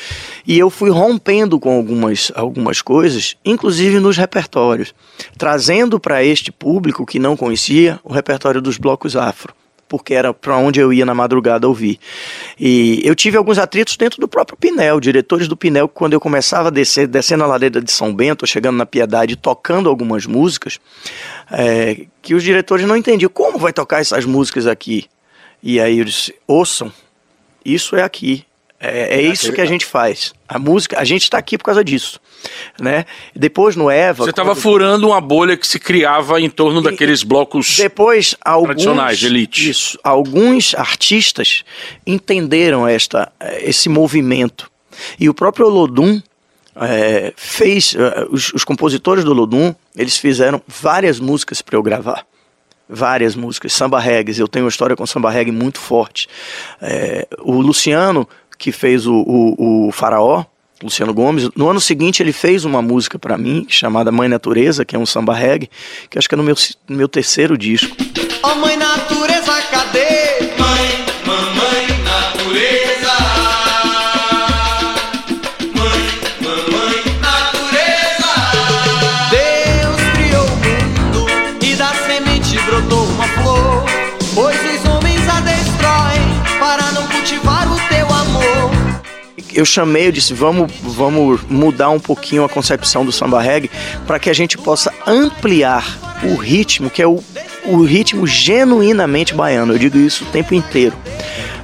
[0.47, 4.95] E eu fui rompendo com algumas, algumas coisas, inclusive nos repertórios,
[5.37, 9.53] trazendo para este público que não conhecia o repertório dos blocos afro.
[9.87, 11.99] Porque era para onde eu ia na madrugada ouvir.
[12.59, 16.19] E eu tive alguns atritos dentro do próprio Pinel, diretores do Pinel, que quando eu
[16.19, 20.79] começava a descer, descendo a ladeira de São Bento, chegando na Piedade, tocando algumas músicas,
[21.51, 25.05] é, que os diretores não entendiam como vai tocar essas músicas aqui.
[25.61, 26.91] E aí eles ouçam,
[27.63, 28.45] isso é aqui.
[28.79, 30.33] É, é isso que a gente faz.
[30.47, 32.19] A música, a gente está aqui por causa disso,
[32.79, 33.05] né?
[33.35, 37.23] Depois no Eva, Você estava quando- furando uma bolha que se criava em torno daqueles
[37.23, 37.77] blocos.
[37.77, 39.69] depois alguns tradicionais, elite.
[39.69, 41.63] Isso, alguns artistas
[42.05, 43.31] entenderam esta
[43.61, 44.69] esse movimento
[45.19, 46.21] e o próprio Olodum
[46.75, 52.25] é, fez eh, os, os compositores do Olodum eles fizeram várias músicas para eu gravar
[52.87, 54.39] várias músicas, samba reggae.
[54.39, 56.27] Eu tenho uma história com samba reggae muito forte.
[56.79, 58.29] É, o Luciano,
[58.59, 60.45] que fez o, o, o Faraó,
[60.83, 64.95] Luciano Gomes, no ano seguinte ele fez uma música para mim chamada Mãe Natureza, que
[64.95, 65.69] é um samba reggae,
[66.09, 66.55] que acho que é no meu,
[66.87, 67.95] no meu terceiro disco.
[68.43, 70.44] Ó mãe natureza, cadê?
[89.55, 93.71] Eu chamei, eu disse, vamos, vamos mudar um pouquinho a concepção do samba reggae
[94.05, 97.23] para que a gente possa ampliar o ritmo, que é o,
[97.65, 99.73] o ritmo genuinamente baiano.
[99.73, 100.95] Eu digo isso o tempo inteiro.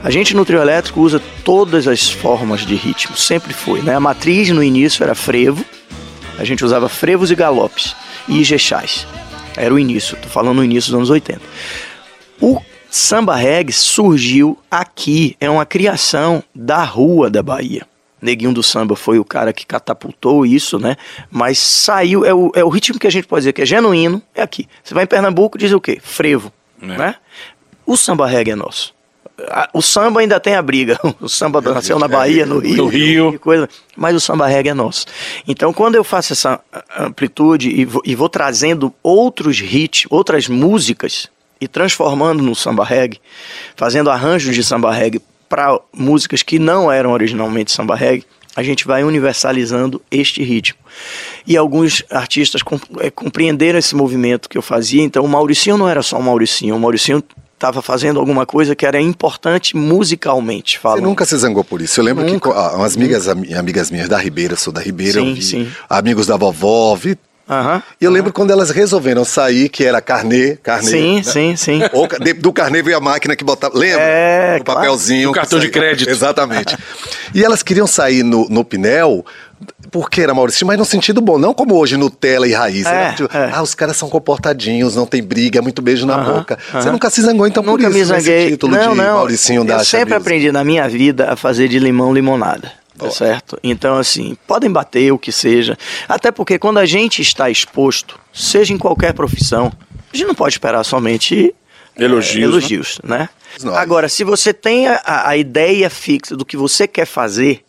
[0.04, 3.82] A gente no trio elétrico usa todas as formas de ritmo, sempre foi.
[3.82, 3.94] Né?
[3.94, 5.64] A matriz no início era frevo,
[6.40, 7.96] a gente usava frevos e galopes
[8.28, 9.06] e ijexás.
[9.56, 11.42] Era o início, tô falando no início dos anos 80.
[12.40, 17.88] O samba reggae surgiu aqui, é uma criação da rua da Bahia.
[18.22, 20.96] Neguinho do Samba foi o cara que catapultou isso, né?
[21.32, 24.22] Mas saiu, é o, é o ritmo que a gente pode dizer que é genuíno,
[24.36, 24.68] é aqui.
[24.84, 26.00] Você vai em Pernambuco diz o quê?
[26.04, 27.16] Frevo, né?
[27.84, 28.94] O samba reggae é nosso.
[29.74, 31.00] O samba ainda tem a briga.
[31.20, 32.78] O samba nasceu na Bahia, no Rio.
[32.78, 33.40] No Rio.
[33.40, 35.08] coisa, mas o samba reggae é nosso.
[35.48, 36.60] Então, quando eu faço essa
[36.98, 41.28] amplitude e vou, e vou trazendo outros hits, outras músicas
[41.62, 43.22] e transformando no samba reggae,
[43.76, 48.86] fazendo arranjos de samba reggae para músicas que não eram originalmente samba reggae, a gente
[48.86, 50.78] vai universalizando este ritmo.
[51.48, 52.62] E alguns artistas
[53.00, 55.02] eh, compreenderam esse movimento que eu fazia.
[55.04, 56.76] Então, o Mauricinho não era só o Mauricinho.
[56.76, 61.04] O Mauricinho estava fazendo alguma coisa que era importante musicalmente Você falando.
[61.04, 62.00] nunca se zangou por isso.
[62.00, 62.52] Eu lembro Nunca.
[62.52, 65.72] que ah, umas amigas, ami- amigas minhas da Ribeira, sou da Ribeira, Sim, vi sim.
[65.90, 67.18] amigos da vovó, vi.
[67.52, 67.84] Aham.
[68.00, 70.90] E eu lembro quando elas resolveram sair, que era carnê, carnê.
[70.90, 71.24] Sim, né?
[71.24, 71.82] sim, sim.
[71.92, 73.78] Ou de- do carnê veio a máquina que botava.
[73.78, 74.02] Lembra?
[74.02, 74.80] É, o claro.
[74.80, 75.30] papelzinho.
[75.30, 76.10] Do que cartão de crédito.
[76.10, 76.78] Exatamente.
[77.36, 79.26] E elas queriam sair no, no Pinel.
[79.92, 82.86] Porque era Maurício, mas no sentido bom, não como hoje Nutella e raiz.
[82.88, 83.14] É, né?
[83.16, 83.52] Tipo, é.
[83.54, 86.58] Ah, os caras são comportadinhos, não tem briga, é muito beijo na Aham, boca.
[86.72, 86.92] Você aham.
[86.94, 88.50] nunca se zangou então Nunca por me isso, nesse zanguei.
[88.52, 89.16] título não, de não.
[89.16, 92.72] Mauricinho da eu sempre aprendi na minha vida a fazer de limão limonada.
[93.02, 93.60] Tá certo?
[93.64, 95.78] Então, assim, podem bater o que seja.
[96.08, 99.72] Até porque quando a gente está exposto, seja em qualquer profissão,
[100.14, 101.54] a gente não pode esperar somente
[101.98, 102.44] Elogios, né?
[102.44, 103.30] elogios né?
[103.64, 103.78] Nós.
[103.78, 107.64] Agora, se você tem a, a ideia fixa do que você quer fazer,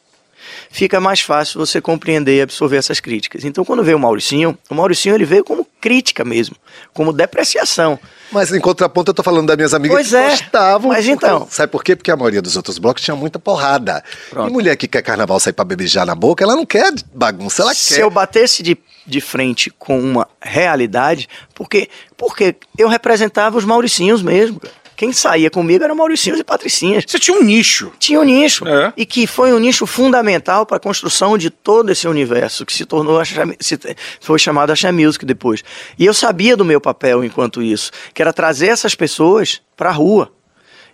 [0.73, 3.45] fica mais fácil você compreender e absorver essas críticas.
[3.45, 6.57] Então, quando veio o Mauricinho, o Mauricinho ele veio como crítica mesmo,
[6.93, 7.99] como depreciação.
[8.33, 10.89] Mas em contraponto, eu tô falando das minhas amigas Pois que é, gostavam.
[10.89, 11.95] mas porque- então- Sabe por quê?
[11.95, 14.03] Porque a maioria dos outros blocos tinha muita porrada.
[14.31, 14.49] Pronto.
[14.49, 17.75] E mulher que quer carnaval sair pra bebejar na boca, ela não quer bagunça, ela
[17.75, 18.01] Se quer.
[18.03, 24.59] eu batesse de, de frente com uma realidade, porque, porque eu representava os Mauricinhos mesmo.
[24.61, 24.73] cara.
[25.03, 27.03] Quem saía comigo eram Mauricinhos e Patricinhas.
[27.05, 27.91] Você tinha um nicho.
[27.99, 28.65] Tinha um nicho.
[28.69, 28.93] É.
[28.97, 32.85] E que foi um nicho fundamental para a construção de todo esse universo, que se
[32.85, 35.65] tornou a se- foi chamado Axé Music depois.
[35.99, 39.93] E eu sabia do meu papel enquanto isso, que era trazer essas pessoas para a
[39.93, 40.31] rua.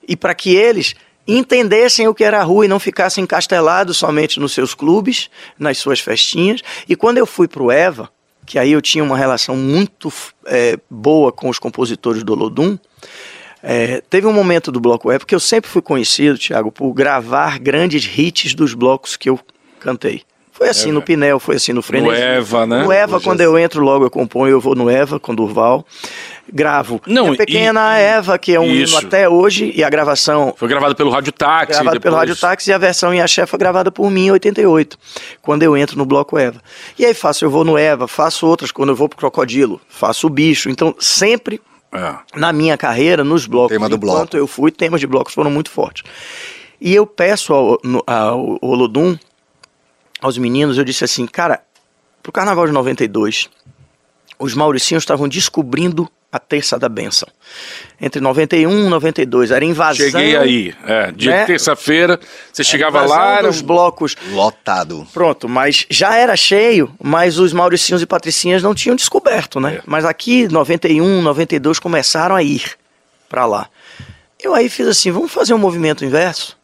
[0.08, 0.94] E para que eles
[1.26, 5.76] entendessem o que era a rua e não ficassem encastelados somente nos seus clubes, nas
[5.76, 6.62] suas festinhas.
[6.88, 8.08] E quando eu fui para o Eva,
[8.46, 10.10] que aí eu tinha uma relação muito
[10.46, 12.78] eh, boa com os compositores do Olodum,
[13.62, 17.58] é, teve um momento do Bloco Eva, porque eu sempre fui conhecido, Thiago, por gravar
[17.58, 19.38] grandes hits dos blocos que eu
[19.80, 20.22] cantei.
[20.52, 22.10] Foi assim no Pinel, foi assim no Frenesi.
[22.20, 22.82] No Eva, né?
[22.82, 25.86] No Eva, quando eu entro logo, eu componho, eu vou no Eva com Durval,
[26.52, 27.00] gravo.
[27.06, 28.92] Não, a Pequena e- Eva, que é um Isso.
[28.98, 31.66] hino até hoje, e a gravação Foi gravado pelo Rádio Táxi.
[31.74, 34.30] gravada pelo depois- Rádio Táxi e a versão em axé foi gravada por mim em
[34.32, 34.98] 88,
[35.40, 36.60] quando eu entro no bloco Eva.
[36.98, 40.26] E aí faço, eu vou no Eva, faço outras, quando eu vou pro Crocodilo, faço
[40.26, 40.68] o Bicho.
[40.70, 42.16] Então, sempre É.
[42.38, 44.36] na minha carreira, nos blocos, Tema do enquanto bloco.
[44.36, 46.02] eu fui, temas de blocos foram muito fortes.
[46.80, 49.16] E eu peço ao, no- ao Olodum,
[50.20, 51.62] aos meninos, eu disse assim, cara,
[52.22, 53.48] pro Carnaval de 92,
[54.38, 57.26] os mauricinhos estavam descobrindo a Terça da Bênção.
[58.00, 60.06] Entre 91 e 92, era invasão...
[60.10, 60.74] Cheguei aí.
[60.84, 61.46] É, de né?
[61.46, 62.20] terça-feira,
[62.52, 65.06] você chegava lá, era um- blocos Lotado.
[65.12, 69.76] Pronto, mas já era cheio, mas os Mauricinhos e Patricinhas não tinham descoberto, né?
[69.76, 69.82] É.
[69.86, 72.62] Mas aqui, 91, 92, começaram a ir
[73.28, 73.68] pra lá.
[74.40, 76.56] Eu aí fiz assim, vamos fazer um movimento inverso?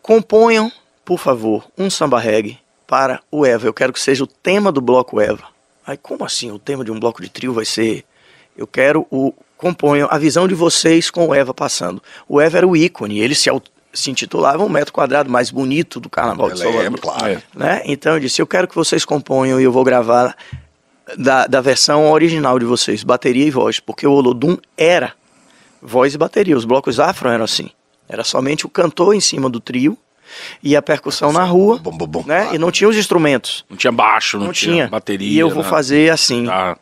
[0.00, 0.72] Componham,
[1.04, 3.66] por favor, um samba reggae para o Eva.
[3.66, 5.44] Eu quero que seja o tema do bloco Eva.
[5.86, 6.50] Aí, como assim?
[6.50, 8.04] O tema de um bloco de trio vai ser...
[8.56, 9.32] Eu quero o...
[9.56, 12.02] Componham a visão de vocês com o Eva passando.
[12.28, 15.98] O Eva era o ícone, ele se, aut- se intitulava o metro quadrado mais bonito
[15.98, 17.26] do Carnaval de Eu Salvador lembro, claro.
[17.26, 17.42] É.
[17.54, 17.82] né?
[17.86, 20.36] Então eu disse, eu quero que vocês componham e eu vou gravar
[21.16, 25.14] da, da versão original de vocês, bateria e voz, porque o Olodum era
[25.80, 27.70] voz e bateria, os blocos afro eram assim,
[28.08, 29.96] era somente o cantor em cima do trio
[30.62, 32.24] e a percussão na rua, Bom, bom, bom.
[32.26, 32.50] né?
[32.52, 34.86] E não tinha os instrumentos, Não tinha baixo, não, não, tinha.
[34.88, 35.30] bateria.
[35.30, 35.68] E eu vou né?
[35.70, 36.44] fazer assim.
[36.44, 36.76] Tá.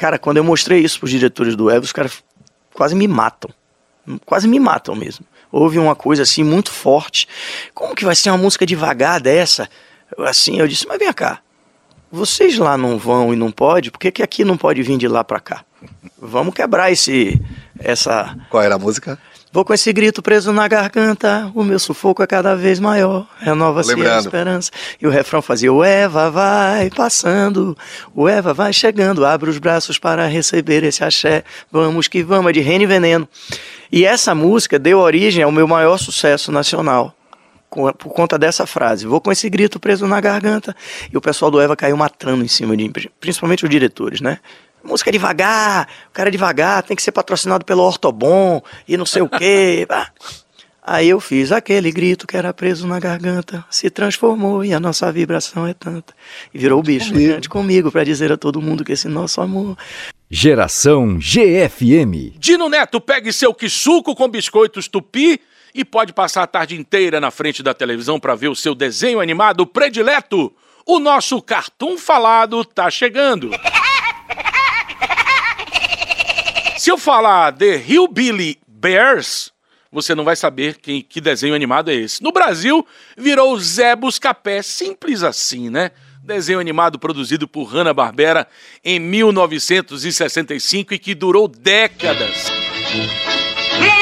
[0.00, 2.24] Cara, quando eu mostrei isso pros diretores do Eva, os caras
[2.72, 3.50] quase me matam.
[4.24, 5.26] Quase me matam mesmo.
[5.52, 7.28] Houve uma coisa assim muito forte.
[7.74, 9.68] Como que vai ser uma música devagar dessa?
[10.20, 11.40] Assim, eu disse, mas vem cá.
[12.10, 15.06] Vocês lá não vão e não pode, por que, que aqui não pode vir de
[15.06, 15.66] lá pra cá?
[16.18, 17.38] Vamos quebrar esse
[17.78, 19.18] essa Qual era a música?
[19.52, 23.92] Vou com esse grito preso na garganta, o meu sufoco é cada vez maior, renova-se
[24.00, 24.70] a esperança.
[25.02, 27.76] E o refrão fazia, o Eva vai passando,
[28.14, 32.52] o Eva vai chegando, abre os braços para receber esse axé, vamos que vamos, é
[32.52, 33.28] de Rene Veneno.
[33.90, 37.12] E essa música deu origem ao meu maior sucesso nacional,
[37.68, 40.76] por conta dessa frase, vou com esse grito preso na garganta,
[41.12, 44.38] e o pessoal do Eva caiu matando em cima de mim, principalmente os diretores, né?
[44.82, 49.22] Música devagar, o cara é devagar, tem que ser patrocinado pelo Ortobon e não sei
[49.22, 49.86] o quê.
[49.92, 50.10] Ah.
[50.82, 55.12] Aí eu fiz aquele grito que era preso na garganta, se transformou e a nossa
[55.12, 56.14] vibração é tanta.
[56.54, 57.34] E virou o bicho, comigo.
[57.34, 59.76] cante comigo pra dizer a todo mundo que esse nosso amor
[60.32, 62.38] Geração GFM.
[62.38, 65.40] Dino Neto, pegue seu quisuco com biscoitos tupi
[65.74, 69.20] e pode passar a tarde inteira na frente da televisão para ver o seu desenho
[69.20, 70.52] animado predileto.
[70.86, 73.50] O nosso cartoon falado tá chegando.
[76.80, 79.52] Se eu falar The Hillbilly Bears,
[79.92, 82.22] você não vai saber quem, que desenho animado é esse.
[82.22, 82.86] No Brasil,
[83.18, 85.90] virou Zé Buscapé, simples assim, né?
[86.24, 88.48] Desenho animado produzido por Hanna-Barbera
[88.82, 92.46] em 1965 e que durou décadas.
[93.78, 93.92] Zé!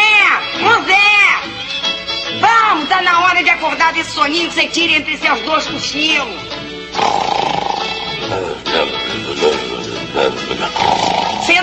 [0.63, 2.39] Ô Zé!
[2.41, 6.29] Vamos, tá na hora de acordar desse soninho que você tira entre seus dois cochilos.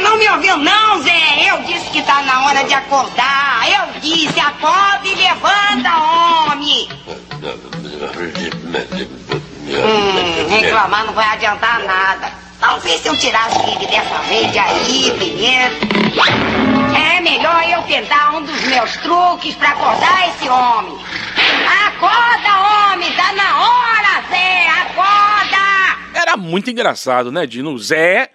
[0.06, 1.50] Não me ouviu não, Zé?
[1.50, 3.68] Eu disse que tá na hora de acordar.
[3.68, 6.88] Eu disse, acorda e levanta, homem.
[9.68, 12.32] Hum, reclamar não vai adiantar nada.
[12.60, 15.76] Talvez se eu tirasse o Big dessa rede aí primeiro.
[16.96, 21.04] É melhor eu tentar um dos meus truques pra acordar esse homem.
[21.88, 23.12] Acorda, homem!
[23.13, 24.68] Tá na hora, Zé!
[24.70, 25.98] Acorda!
[26.13, 27.76] Era muito engraçado, né, Dino?
[27.80, 28.30] Zé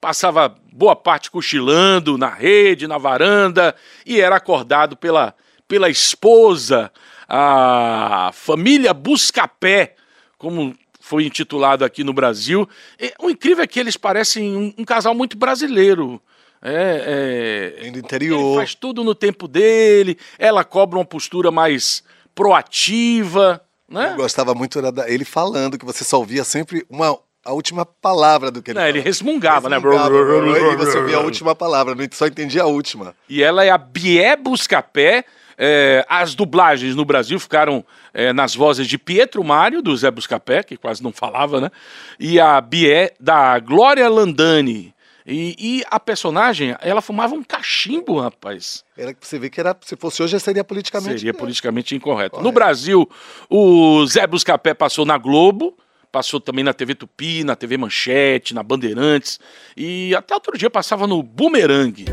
[0.00, 3.74] passava boa parte cochilando na rede, na varanda,
[4.06, 5.34] e era acordado pela,
[5.68, 6.90] pela esposa,
[7.28, 9.94] a família Buscapé,
[10.38, 12.68] como foi intitulado aqui no Brasil.
[12.98, 16.20] E, o incrível é que eles parecem um, um casal muito brasileiro.
[16.62, 18.56] É, é, do ele interior.
[18.56, 22.02] faz tudo no tempo dele, ela cobra uma postura mais
[22.34, 24.12] proativa, né?
[24.12, 28.50] Eu gostava muito da- ele falando que você só ouvia sempre uma, a última palavra
[28.50, 29.76] do que ele Não, ele resmungava, né?
[29.76, 33.14] Resmungava, E você ouvia a última palavra, só entendia a última.
[33.28, 35.24] E ela é a Bié Buscapé.
[35.62, 40.62] É, as dublagens no Brasil ficaram é, nas vozes de Pietro Mário, do Zé Buscapé,
[40.62, 41.70] que quase não falava, né?
[42.18, 44.94] E a Bié, da Glória Landani.
[45.26, 48.84] E, e a personagem, ela fumava um cachimbo, rapaz.
[48.96, 51.18] Era que você vê que era, se fosse hoje, seria politicamente.
[51.18, 52.40] Seria politicamente incorreto.
[52.40, 53.08] No Brasil,
[53.48, 55.76] o Zé Buscapé passou na Globo,
[56.10, 59.38] passou também na TV Tupi, na TV Manchete, na Bandeirantes,
[59.76, 62.04] e até outro dia passava no Boomerang.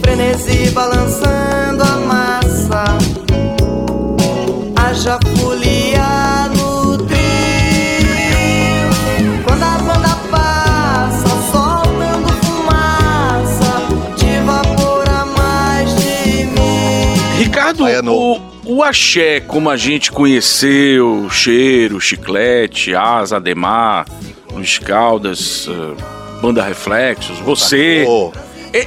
[0.00, 2.84] Frenesi balançando a massa.
[4.76, 7.18] Haja folia no trio.
[9.44, 13.82] Quando a banda passa Soltando fumaça
[14.16, 22.00] De vapor a mais de mim Ricardo, o, o axé, como a gente conheceu, cheiro,
[22.00, 24.06] chiclete, asa, Ademar,
[24.52, 26.02] Luiz Caldas, eh,
[26.42, 28.04] Banda Reflexos, você.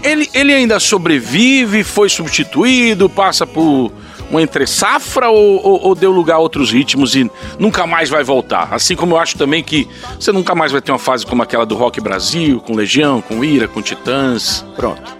[0.03, 3.91] Ele, ele ainda sobrevive, foi substituído, passa por
[4.29, 8.23] uma entre safra ou, ou- ou deu lugar a outros ritmos e nunca mais vai
[8.23, 8.67] voltar?
[8.71, 9.87] Assim como eu acho também que
[10.19, 13.43] você nunca mais vai ter uma fase como aquela do Rock Brasil, com Legião, com
[13.43, 14.63] Ira, com Titãs.
[14.75, 15.17] Pronto.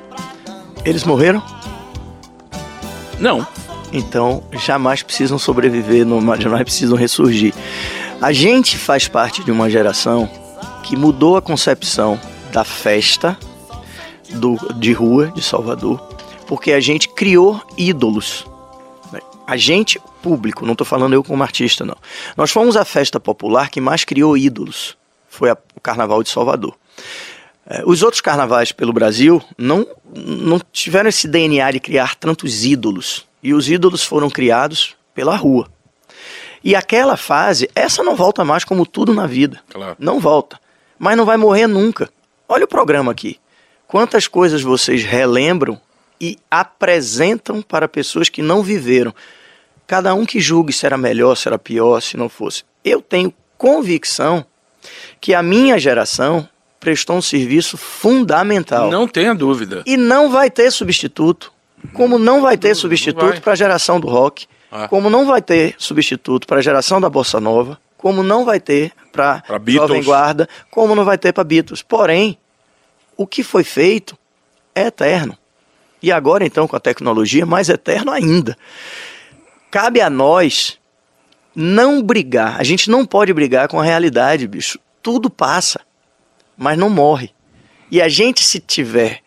[0.86, 1.42] Eles morreram?
[3.20, 3.48] Não.
[3.92, 6.06] Então jamais precisam sobreviver,
[6.40, 7.54] jamais precisam ressurgir.
[8.22, 10.30] A gente faz parte de uma geração
[10.84, 12.20] que mudou a concepção
[12.52, 13.38] da festa
[14.32, 16.00] do, de rua de Salvador,
[16.48, 18.46] porque a gente criou ídolos.
[19.48, 21.96] A gente, público, não estou falando eu como artista, não.
[22.38, 24.96] Nós fomos a festa popular que mais criou ídolos.
[25.28, 26.76] Foi a- o Carnaval de Salvador.
[27.70, 33.28] É, Os outros carnavais pelo Brasil não, não tiveram esse DNA de criar tantos ídolos.
[33.42, 35.70] E os ídolos foram criados pela rua.
[36.64, 39.62] E aquela fase, essa não volta mais como tudo na vida.
[39.70, 39.96] Claro.
[40.00, 40.60] Não volta.
[40.98, 42.10] Mas não vai morrer nunca.
[42.48, 43.40] Olha o programa aqui.
[43.88, 45.80] Quantas coisas vocês relembram
[46.20, 49.14] e apresentam para pessoas que não viveram.
[49.88, 52.64] Cada um que julgue se era melhor, se era pior, se não fosse.
[52.84, 54.46] Eu tenho convicção
[55.22, 56.48] que a minha geração
[56.80, 58.90] prestou um serviço fundamental.
[58.90, 59.84] Não tenha dúvida.
[59.86, 61.52] E não vai ter substituto.
[61.94, 64.88] Como não vai ter substituto para a geração do rock, Ah.
[64.88, 68.92] como não vai ter substituto para a geração da bossa nova, como não vai ter
[69.12, 69.42] para.
[69.68, 71.82] Jovem Guarda, como não vai ter para Beatles.
[71.82, 72.38] Porém,
[73.18, 74.18] o que foi feito
[74.76, 75.38] é eterno.
[76.02, 78.58] E agora então com a tecnologia, mais eterno ainda.
[79.72, 80.78] Cabe a nós
[81.56, 82.60] não brigar.
[82.60, 84.80] A gente não pode brigar com a realidade, bicho.
[85.02, 85.82] Tudo passa,
[86.60, 87.32] mas não morre.
[87.90, 89.22] E a gente, se tiver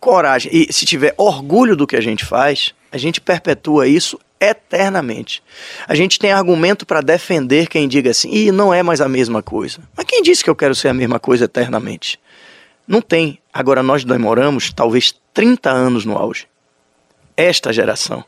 [0.00, 5.42] coragem e se tiver orgulho do que a gente faz, a gente perpetua isso eternamente.
[5.86, 9.42] A gente tem argumento para defender quem diga assim, e não é mais a mesma
[9.42, 9.78] coisa.
[9.96, 12.18] Mas quem disse que eu quero ser a mesma coisa eternamente?
[12.86, 13.38] Não tem.
[13.54, 16.46] Agora nós demoramos talvez 30 anos no auge.
[17.36, 18.24] Esta geração.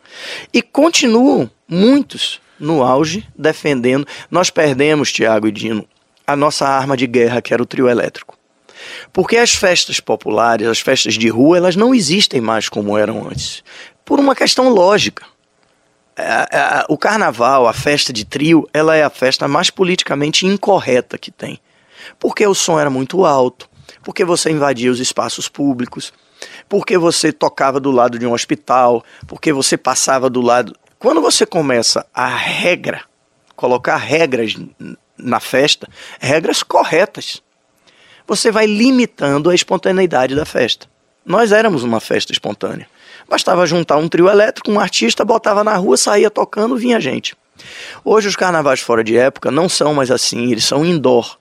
[0.52, 4.06] E continuam muitos no auge defendendo.
[4.30, 5.86] Nós perdemos, Tiago e Dino,
[6.28, 8.36] a nossa arma de guerra, que era o trio elétrico.
[9.12, 13.64] Porque as festas populares, as festas de rua, elas não existem mais como eram antes.
[14.04, 15.24] Por uma questão lógica.
[16.16, 21.16] A- a- O carnaval, a festa de trio, ela é a festa mais politicamente incorreta
[21.16, 21.58] que tem.
[22.18, 23.68] Porque o som era muito alto,
[24.02, 26.12] porque você invadia os espaços públicos,
[26.68, 30.74] porque você tocava do lado de um hospital, porque você passava do lado.
[30.98, 33.02] Quando você começa a regra,
[33.56, 34.56] colocar regras
[35.18, 35.88] na festa,
[36.20, 37.42] regras corretas,
[38.26, 40.86] você vai limitando a espontaneidade da festa.
[41.24, 42.88] Nós éramos uma festa espontânea.
[43.28, 47.36] Bastava juntar um trio elétrico, um artista, botava na rua, saía tocando, vinha gente.
[48.04, 51.38] Hoje os carnavais fora de época não são mais assim, eles são indoor.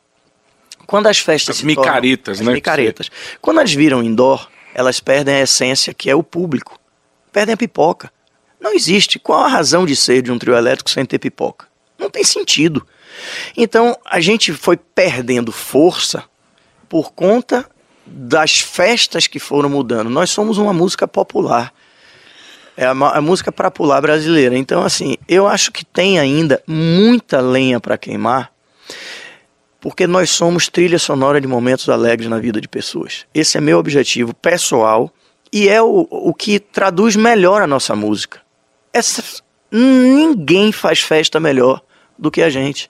[0.85, 3.09] Quando as festas As se tornam- micaretas, as né, micaretas.
[3.41, 6.79] Quando elas viram indoor, elas perdem a essência que é o público.
[7.31, 8.11] Perdem a pipoca.
[8.59, 9.19] Não existe.
[9.19, 11.67] Qual a razão de ser de um trio elétrico sem ter pipoca?
[11.99, 12.85] Não tem sentido.
[13.55, 16.23] Então a gente foi perdendo força
[16.87, 17.65] por conta
[18.05, 20.09] das festas que foram mudando.
[20.09, 21.73] Nós somos uma música popular.
[22.75, 24.57] É a, a música popular brasileira.
[24.57, 28.51] Então, assim, eu acho que tem ainda muita lenha para queimar,
[29.81, 33.25] porque nós somos trilha sonora de momentos alegres na vida de pessoas.
[33.33, 35.11] Esse é meu objetivo pessoal
[35.51, 38.41] e é o, o que traduz melhor a nossa música.
[38.93, 39.23] Essa,
[39.71, 41.81] ninguém faz festa melhor
[42.17, 42.89] do que a gente.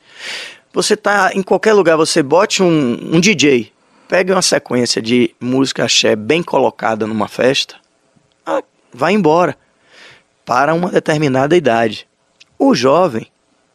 [0.73, 3.71] Você tá em qualquer lugar, você bote um, um DJ,
[4.07, 7.75] pegue uma sequência de música axé bem colocada numa festa,
[8.45, 8.61] ah,
[8.93, 9.57] vai embora
[10.45, 12.07] para uma determinada idade.
[12.57, 13.27] O jovem,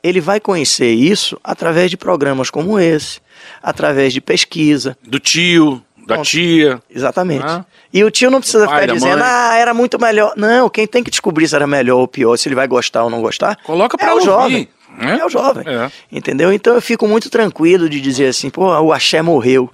[0.03, 3.21] ele vai conhecer isso através de programas como esse,
[3.63, 4.97] através de pesquisa.
[5.03, 6.29] Do tio, da Pronto.
[6.29, 6.83] tia.
[6.91, 7.45] Exatamente.
[7.45, 7.65] Ah.
[7.93, 10.33] E o tio não precisa ficar dizendo, ah, era muito melhor.
[10.37, 13.11] Não, quem tem que descobrir se era melhor ou pior, se ele vai gostar ou
[13.11, 14.69] não gostar, Coloca pra é o ouvir, jovem.
[14.97, 15.19] Né?
[15.21, 15.65] É o jovem.
[15.67, 15.91] É.
[16.11, 16.53] Entendeu?
[16.53, 19.71] Então eu fico muito tranquilo de dizer assim, pô, o axé morreu.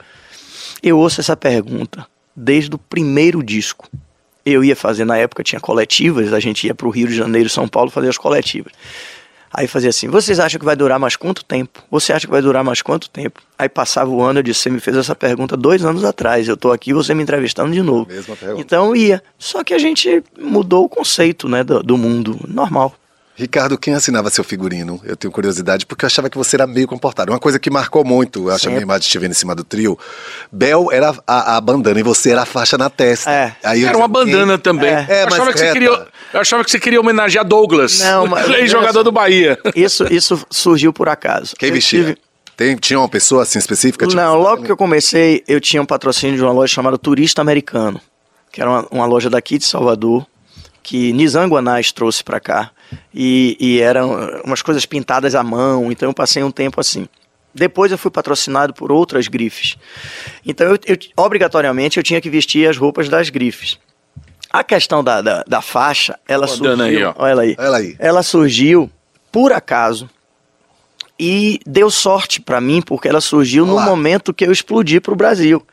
[0.83, 3.89] Eu ouço essa pergunta desde o primeiro disco.
[4.47, 7.69] Eu ia fazer, na época tinha coletivas, a gente ia pro Rio de Janeiro, São
[7.69, 8.73] Paulo fazer as coletivas.
[9.53, 11.83] Aí fazia assim, vocês acham que vai durar mais quanto tempo?
[11.91, 13.41] Você acha que vai durar mais quanto tempo?
[13.59, 16.57] Aí passava o ano, eu disse, você me fez essa pergunta dois anos atrás, eu
[16.57, 18.07] tô aqui, você me entrevistando de novo.
[18.09, 18.61] Mesma pergunta.
[18.61, 19.23] Então ia.
[19.39, 22.95] Só que a gente mudou o conceito, né, do, do mundo normal.
[23.39, 25.01] Ricardo, quem assinava seu figurino?
[25.05, 27.31] Eu tenho curiosidade, porque eu achava que você era meio comportado.
[27.31, 29.97] Uma coisa que marcou muito, eu acho a minha imagem estivendo em cima do trio.
[30.51, 33.31] Bel era a, a bandana e você era a faixa na testa.
[33.31, 33.55] É.
[33.63, 34.91] Aí eu Era uma dizia, bandana também.
[34.91, 38.27] É, eu, mas achava que você queria, eu achava que você queria homenagear Douglas, Não,
[38.29, 39.57] mas- ex-jogador do Bahia.
[39.77, 41.55] Isso, isso surgiu por acaso.
[41.57, 42.01] Quem Eu vestia?
[42.05, 42.19] tive-
[42.57, 44.05] Tem, tinha uma pessoa assim específica?
[44.05, 47.41] tipo, Não, logo que eu comecei, eu tinha um patrocínio de uma loja chamada Turista
[47.41, 48.01] Americano,
[48.51, 50.27] que era uma, uma loja daqui de Salvador,
[50.83, 52.73] que Nizam Guanais trouxe pra cá.
[53.13, 57.07] E, e eram umas coisas pintadas à mão, então eu passei um tempo assim.
[57.55, 59.77] Depois eu fui patrocinado por outras grifes.
[60.47, 63.79] Então, eu, eu- obrigatoriamente, eu tinha que vestir as roupas das grifes.
[64.51, 66.99] A questão da, da, da faixa, ela Rodando surgiu...
[66.99, 67.15] aí, ó.
[67.19, 67.57] Olha ela aí.
[67.59, 67.97] Olha ela aí.
[67.99, 68.91] Ela surgiu,
[69.33, 70.09] por acaso,
[71.19, 73.85] e deu sorte pra mim, porque ela surgiu no Olá.
[73.87, 75.67] momento que eu explodi pro Brasil.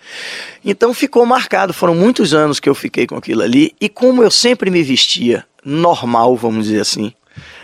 [0.64, 4.32] Então ficou marcado, foram muitos anos que eu fiquei com aquilo ali, e como eu
[4.32, 7.12] sempre me vestia normal, vamos dizer assim.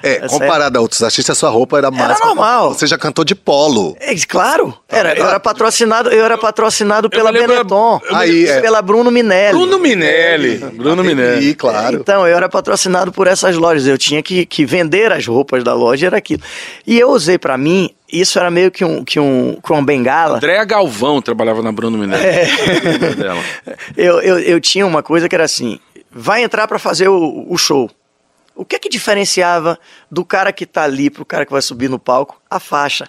[0.04, 2.20] É, É comparado a outros artistas, sua roupa era mais.
[2.20, 2.74] normal.
[2.74, 3.96] Você já cantou de polo.
[4.02, 8.48] É, claro, era, eu era patrocinado, eu era patrocinado pela me lembro- Benetton, eu Aí,
[8.50, 8.60] é.
[8.60, 9.58] pela Bruno Minelli.
[9.58, 10.58] Bruno Minelli.
[10.58, 11.50] Bruno Minelli.
[11.50, 12.00] E, claro.
[12.02, 13.86] Então, eu era patrocinado por essas lojas.
[13.88, 16.42] Eu tinha que, que vender as roupas da loja, era aquilo.
[16.86, 20.38] E eu usei pra mim, isso era meio que um, que um, que uma bengala.
[20.38, 22.26] Andréa Galvão trabalhava na Bruno Minelli.
[22.26, 22.48] É.
[23.96, 25.80] Eu, eu, eu tinha uma coisa que era assim:
[26.12, 27.90] vai entrar pra fazer o, o show.
[28.56, 31.90] O que é que diferenciava do cara que tá ali pro cara que vai subir
[31.90, 32.42] no palco?
[32.50, 33.08] A faixa.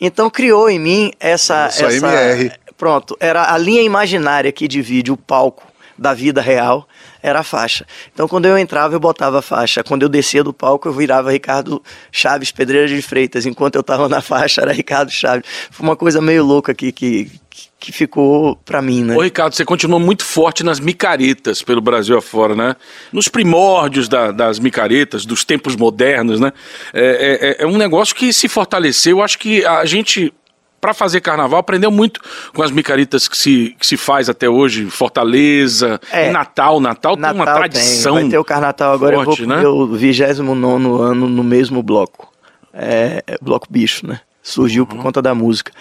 [0.00, 1.68] Então criou em mim essa.
[1.68, 2.52] Isso, essa MR.
[2.78, 5.66] Pronto, era a linha imaginária que divide o palco
[5.98, 6.86] da vida real,
[7.22, 7.86] era a faixa.
[8.12, 9.82] Então quando eu entrava, eu botava a faixa.
[9.82, 11.82] Quando eu descia do palco, eu virava Ricardo
[12.12, 13.46] Chaves Pedreira de Freitas.
[13.46, 15.44] Enquanto eu tava na faixa, era Ricardo Chaves.
[15.70, 17.30] Foi uma coisa meio louca aqui que,
[17.78, 19.16] que, ficou pra mim, né?
[19.16, 22.74] Ô, Ricardo, você continua muito forte nas micaretas pelo Brasil afora, né?
[23.12, 26.52] Nos primórdios da- das micaretas, dos tempos modernos, né?
[26.94, 29.18] É, é- é um negócio que se fortaleceu.
[29.18, 30.32] Eu acho que a gente,
[30.80, 32.20] para fazer carnaval, aprendeu muito
[32.54, 34.86] com as micaretas que se, que se faz até hoje.
[34.90, 36.30] Fortaleza, É.
[36.30, 36.80] Natal.
[36.80, 38.14] Natal, tem uma Natal tradição.
[38.14, 39.62] Vai ter o Carnatal agora, forte, eu vou né?
[39.62, 42.32] pro meu 29 ano no mesmo bloco.
[42.72, 44.20] É, é bloco bicho, né?
[44.42, 44.88] Surgiu Uhum.
[44.88, 45.72] por conta da música.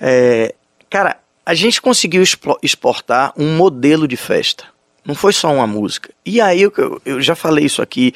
[0.00, 0.54] É,
[0.88, 1.16] cara,
[1.50, 2.22] a gente conseguiu
[2.62, 4.66] exportar um modelo de festa.
[5.04, 6.14] Não foi só uma música.
[6.24, 8.14] E aí, eu, eu já falei isso aqui.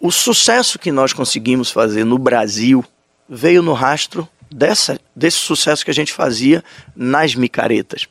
[0.00, 2.82] O sucesso que nós conseguimos fazer no Brasil
[3.28, 6.64] veio no rastro dessa, desse sucesso que a gente fazia
[6.96, 8.08] nas micaretas.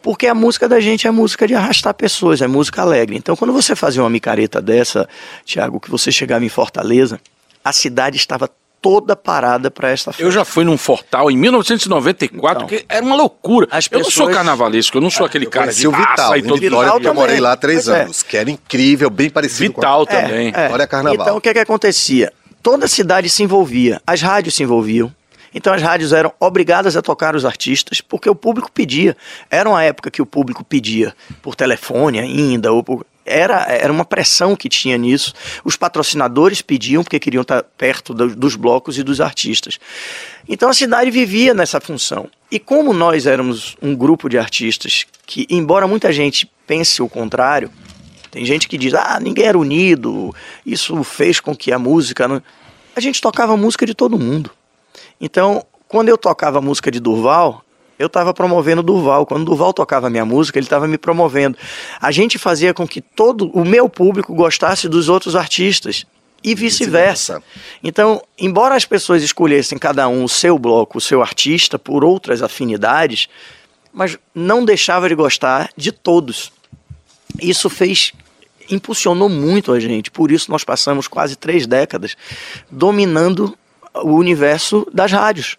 [0.00, 3.16] Porque a música da gente é música de arrastar pessoas, é música alegre.
[3.16, 5.08] Então, quando você fazia uma micareta dessa,
[5.44, 7.20] Tiago, que você chegava em Fortaleza,
[7.64, 8.48] a cidade estava
[8.88, 10.22] toda parada para esta festa.
[10.22, 12.68] Eu já fui num Fortal em 1994, Então.
[12.78, 13.66] que era uma loucura.
[13.70, 16.36] As Eu não sou pessoas- carnavalesco, eu não sou aquele Eu cara de o Vital,
[16.36, 18.02] e em todo Vitória, Vital porque eu morei lá há três Pois é.
[18.02, 20.52] anos, que era incrível, bem parecido Vital com também.
[20.72, 21.20] Olha carnaval.
[21.20, 22.32] Então, o que, que acontecia?
[22.62, 25.12] Toda a cidade se envolvia, as rádios se envolviam.
[25.54, 29.16] Então, as rádios eram obrigadas a tocar os artistas, porque o público pedia.
[29.50, 33.06] Era uma época que o público pedia, por telefone ainda, ou por...
[33.26, 35.34] Era, era uma pressão que tinha nisso.
[35.64, 39.78] Os patrocinadores pediam, porque queriam estar perto do- dos blocos e dos artistas.
[40.48, 42.30] Então, a cidade vivia nessa função.
[42.50, 47.68] E como nós éramos um grupo de artistas que, embora muita gente pense o contrário,
[48.30, 50.32] tem gente que diz, ah, ninguém era unido,
[50.64, 52.28] isso fez com que a música.
[52.28, 52.40] Não...
[52.94, 54.50] A gente tocava música de todo mundo.
[55.20, 57.64] Então, quando eu tocava a música de Durval,
[57.98, 59.26] eu estava promovendo Durval.
[59.26, 61.56] Quando Durval tocava minha música, ele estava me promovendo.
[62.00, 66.04] A gente fazia com que todo o meu público gostasse dos outros artistas
[66.44, 67.42] e vice-versa.
[67.82, 72.42] Então, embora as pessoas escolhessem cada um o seu bloco, o seu artista, por outras
[72.42, 73.28] afinidades,
[73.92, 76.52] mas não deixava de gostar de todos.
[77.40, 78.12] Isso fez
[78.70, 80.10] impulsionou muito a gente.
[80.10, 82.16] Por isso nós passamos quase três décadas
[82.70, 83.56] dominando
[83.94, 85.56] o universo das rádios.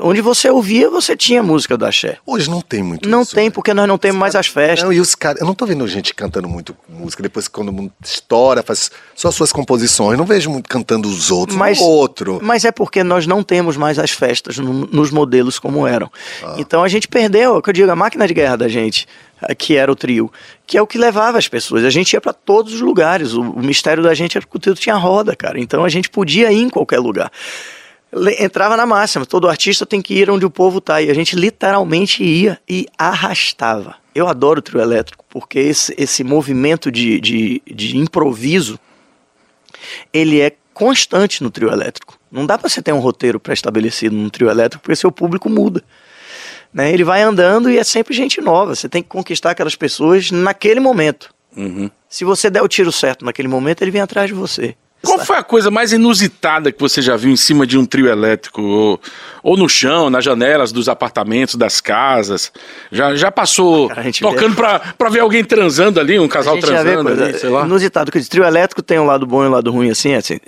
[0.00, 2.18] Onde você ouvia, você tinha música do axé.
[2.26, 3.50] Hoje não tem muito Não isso, tem, né?
[3.50, 4.82] porque nós não temos mais as festas.
[4.84, 5.40] Não, e os caras.
[5.40, 7.22] Eu não tô vendo gente cantando muito música.
[7.22, 10.18] Depois, quando o mundo estoura, faz só suas composições.
[10.18, 11.56] Não vejo muito cantando os outros.
[11.56, 12.38] Mas- um ou outro.
[12.42, 16.10] Mas é porque nós não temos mais as festas no- nos modelos como eram.
[16.58, 19.06] Então a gente perdeu, é o que eu digo, a máquina de guerra da gente,
[19.58, 20.32] que era o trio,
[20.66, 21.84] que é o que levava as pessoas.
[21.84, 23.34] A gente ia para todos os lugares.
[23.34, 25.60] O, o mistério da gente era que o trio tinha roda, cara.
[25.60, 27.30] Então a gente podia ir em qualquer lugar.
[28.38, 31.02] Entrava na máxima, todo artista tem que ir onde o povo tá.
[31.02, 33.96] E a gente literalmente ia e arrastava.
[34.14, 38.78] Eu adoro o trio elétrico, porque esse, esse movimento de, de, de improviso
[40.12, 42.18] ele é constante no trio elétrico.
[42.30, 45.82] Não dá para você ter um roteiro pré-estabelecido no trio elétrico, porque seu público muda.
[46.72, 46.92] Né?
[46.92, 48.74] Ele vai andando e é sempre gente nova.
[48.74, 51.34] Você tem que conquistar aquelas pessoas naquele momento.
[52.08, 54.76] Se você der o tiro certo naquele momento, ele vem atrás de você.
[55.06, 58.08] Qual foi a coisa mais inusitada que você já viu em cima de um trio
[58.08, 58.60] elétrico?
[58.62, 59.00] Ou,
[59.42, 62.52] ou no chão, nas janelas dos apartamentos, das casas?
[62.90, 67.04] Já, já passou Cara, tocando vê- pra, pra ver alguém transando ali, um casal transando
[67.04, 67.64] coisa ali, sei lá?
[67.64, 70.38] Inusitado, que o trio elétrico tem um lado bom e um lado ruim, assim, assim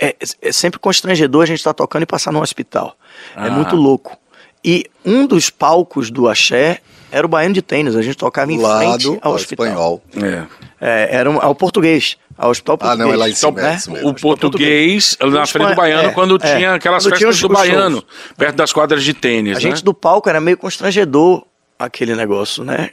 [0.00, 2.94] é, é sempre constrangedor a gente estar tocando e passar num hospital.
[3.36, 3.50] É Ah.
[3.50, 4.16] muito louco.
[4.64, 8.58] E um dos palcos do axé era o Baiano de Tênis, a gente tocava em
[8.60, 9.66] lado frente ao ao hospital.
[9.66, 10.02] espanhol.
[10.20, 10.44] É.
[10.80, 13.06] É, era um, ao português, ao hospital Ah, português.
[13.08, 13.72] não, é lá em cima, né?
[13.72, 14.08] é isso mesmo.
[14.08, 16.56] O português, na O frente do baiano, é, quando é.
[16.56, 17.68] tinha aquelas Quando tinha festas os- do os shows.
[17.76, 18.04] baiano,
[18.36, 19.60] perto das quadras de tênis, A né?
[19.60, 21.44] gente do palco era meio constrangedor
[21.78, 22.90] aquele negócio, né?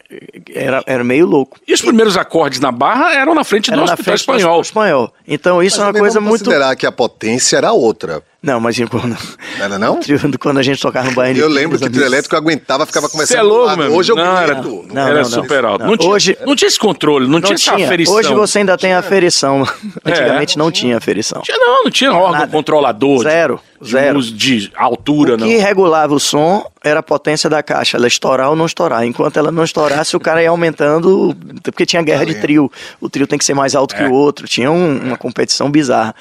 [0.53, 1.57] Era, era meio louco.
[1.67, 4.61] E os primeiros acordes na barra eram na frente Era do na hospital espanhol.
[4.61, 5.13] espanhol.
[5.27, 6.45] Então isso Mas é uma coisa vamos muito.
[6.45, 8.21] considerar que a potência era outra.
[8.45, 9.17] Não, mas quando, Não
[9.65, 9.99] era não?
[10.39, 11.39] quando a gente tocava no Baiano.
[11.39, 14.15] Eu lembro que o trio elétrico aguentava, ficava Você começando é louco, meu Hoje eu
[14.15, 14.85] não, era, grito.
[14.93, 15.25] Não, era não, não.
[15.29, 15.81] super alto.
[15.81, 15.87] Não.
[15.91, 17.85] Não, tinha, Hoje- não tinha esse controle, não, Não tinha essa tinha.
[17.87, 18.15] aferição.
[18.15, 19.67] Hoje você ainda tem aferição.
[20.05, 21.41] Antigamente não tinha aferição.
[21.41, 22.47] Tinha, não, não tinha órgão Nada.
[22.51, 23.23] controlador.
[23.23, 24.21] Zero, de, zero.
[24.21, 25.47] de altura, O não.
[25.47, 29.03] que regulava o som era a potência da caixa, ela estourar ou não estourar.
[29.05, 32.71] Enquanto ela não estourasse, o cara ia aumentando, porque tinha guerra de trio.
[33.01, 34.07] O trio tem que ser mais alto que É.
[34.07, 34.47] o outro.
[34.47, 36.13] Tinha um- uma competição bizarra.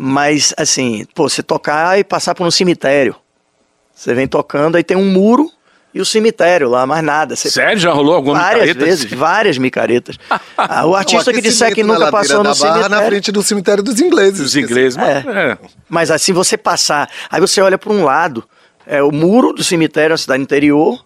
[0.00, 3.16] Mas, assim, pô, você tocar e passar por um cemitério.
[3.92, 5.50] Você vem tocando, aí tem um muro
[5.92, 7.34] e o cemitério lá, mais nada.
[7.34, 8.84] Você Sério, já rolou alguma Várias micareta?
[8.84, 10.16] vezes, várias micaretas.
[10.56, 12.88] Ah, o artista que disser que nunca na passou no cemitério.
[12.88, 14.40] na frente do cemitério dos ingleses.
[14.40, 15.58] Os ingleses, mas, é.
[15.88, 18.44] Mas assim, você passar, aí você olha para um lado,
[18.86, 21.04] é o muro do cemitério, a cidade interior,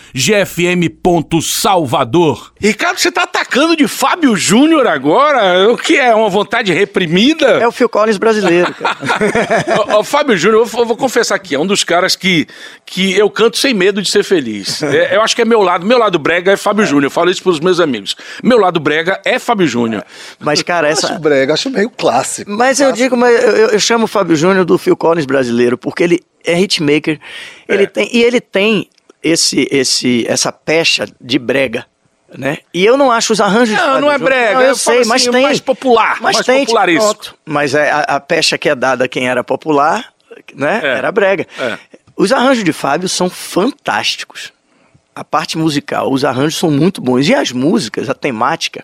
[1.25, 2.53] gfm.salvador.
[2.59, 5.71] Ricardo, você tá atacando de Fábio Júnior agora?
[5.71, 6.13] O que é?
[6.13, 7.47] Uma vontade reprimida?
[7.47, 8.97] É o Phil Collins brasileiro, cara.
[9.89, 12.45] Ó, ó, Fábio Júnior, eu vou- eu vou confessar aqui, é um dos caras que,
[12.85, 14.83] que eu canto sem medo de ser feliz.
[14.83, 15.85] É, eu acho que é meu lado.
[15.85, 17.05] Meu lado brega é Fábio Júnior.
[17.05, 18.15] Eu falo isso pros meus amigos.
[18.43, 20.03] Meu lado brega é Fábio Júnior.
[20.39, 21.07] Mas, cara, Eu essa.
[21.11, 22.49] Acho brega, acho meio clássico.
[22.51, 26.03] Mas eu digo, mas eu, eu- chamo o Fábio Júnior do Phil Collins brasileiro, porque
[26.03, 27.19] ele é hitmaker,
[27.67, 28.89] ele tem, e ele tem
[29.23, 31.85] esse, esse, essa pecha de brega.
[32.37, 32.57] Né?
[32.73, 35.05] E eu não acho os arranjos de Não, não é brega, Não, eu eu sei,
[35.05, 35.41] mas assim, tem.
[35.43, 37.03] mais popular, Mas mais tem, popularesco.
[37.05, 37.35] pronto.
[37.45, 40.11] Mas é a, a pecha que é dada a quem era popular,
[40.53, 40.81] né?
[40.83, 40.87] É.
[40.97, 41.47] Era brega.
[41.57, 41.77] É.
[42.17, 44.51] Os arranjos de Fábio são fantásticos.
[45.15, 47.27] A parte musical, os arranjos são muito bons.
[47.29, 48.83] E as músicas, a temática,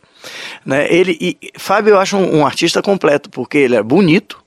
[0.65, 0.87] né?
[0.89, 4.41] Ele, e Fábio eu acho um, um artista completo, porque ele é bonito,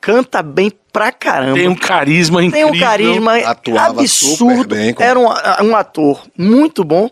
[0.00, 1.54] canta bem pra caramba.
[1.54, 2.68] Tem um carisma Tem incrível.
[2.72, 4.74] um carisma Atuava super absurdo.
[4.76, 7.10] bem como- Era um, um ator muito bom.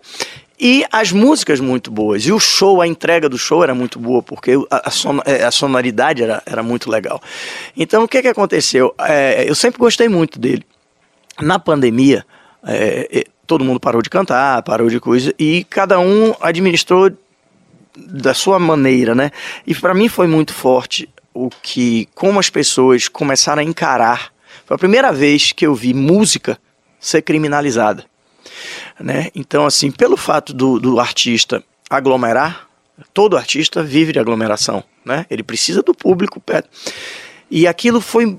[0.59, 2.25] E as músicas muito boas.
[2.25, 5.51] E o show, a entrega do show era muito boa, porque a, son- eh, a
[5.51, 7.21] sonoridade era, era muito legal.
[7.77, 8.95] Então, o que, que aconteceu?
[9.01, 10.65] Eh, eu sempre gostei muito dele.
[11.43, 12.25] Na pandemia,
[12.67, 17.11] eh, eh, todo mundo parou de cantar, parou de coisa, e cada um administrou
[17.97, 19.31] da sua maneira, né?
[19.67, 24.33] E para mim foi muito forte o que, como as pessoas começaram a encarar.
[24.65, 26.59] Foi a primeira vez que eu vi música
[26.99, 28.05] ser criminalizada,
[29.01, 29.29] né?
[29.35, 32.67] Então, assim, pelo fato do, do artista aglomerar,
[33.13, 35.27] Todo artista vive de aglomeração, né?
[35.29, 36.71] Ele precisa do público perto.
[37.51, 38.39] E aquilo foi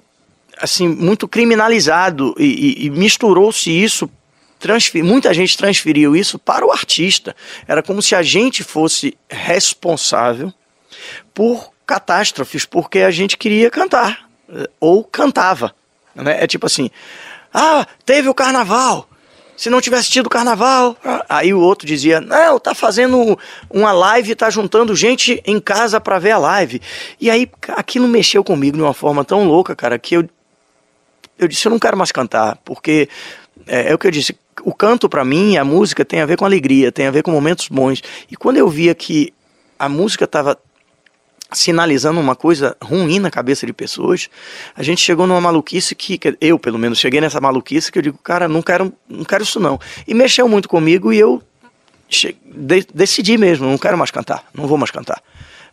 [0.59, 4.09] assim muito criminalizado e, e- e misturou-se isso.
[4.59, 7.35] Transfer- muita gente transferiu isso para o artista.
[7.67, 10.53] Era como se a gente fosse responsável
[11.33, 15.73] por catástrofes, porque a gente queria cantar eh, ou cantava.
[16.15, 16.43] Né?
[16.43, 16.89] É tipo assim:
[17.53, 19.07] ah, teve o carnaval.
[19.55, 23.37] Se não tivesse tido carnaval, ah, aí o outro dizia: não, tá fazendo
[23.69, 26.81] uma live, tá juntando gente em casa para ver a live.
[27.19, 30.29] E aí aquilo mexeu comigo de uma forma tão louca, cara, que eu
[31.39, 33.07] eu disse, eu não quero mais cantar, porque
[33.67, 36.37] é, é o que eu disse, o canto para mim, a música tem a ver
[36.37, 38.01] com alegria, tem a ver com momentos bons.
[38.29, 39.33] E quando eu via que
[39.77, 40.57] a música estava
[41.51, 44.29] sinalizando uma coisa ruim na cabeça de pessoas,
[44.75, 48.17] a gente chegou numa maluquice que, eu, pelo menos, cheguei nessa maluquice que eu digo,
[48.17, 49.79] cara, não quero, não quero isso não.
[50.05, 51.41] E mexeu muito comigo e eu
[52.43, 55.21] de- decidi mesmo, não quero mais cantar, não vou mais cantar.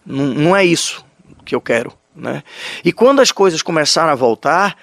[0.06, 1.04] Não, não é isso
[1.44, 2.42] que eu quero, né?
[2.84, 4.76] E quando as coisas começaram a voltar,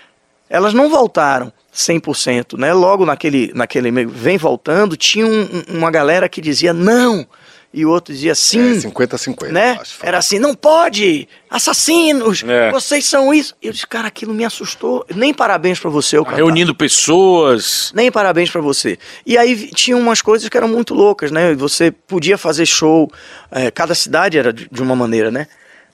[0.51, 2.73] elas não voltaram 100%, né?
[2.73, 7.25] Logo naquele, naquele meio, vem voltando, tinha um- um- uma galera que dizia não,
[7.73, 8.75] e o outro dizia sim.
[8.77, 9.49] É 50-50.
[9.53, 9.77] né?
[9.79, 9.95] acho.
[10.03, 12.69] Era assim, não pode, assassinos, É.
[12.69, 13.55] vocês são isso.
[13.61, 15.05] E eu disse, cara, aquilo me assustou.
[15.15, 16.23] Nem parabéns pra você, eu.
[16.23, 17.91] Reunindo pessoas.
[17.95, 18.97] Nem parabéns pra você.
[19.25, 21.53] E aí tinha umas coisas que eram muito loucas, né?
[21.55, 23.09] Você podia fazer show,
[23.51, 25.47] eh, cada cidade era de de uma maneira, né?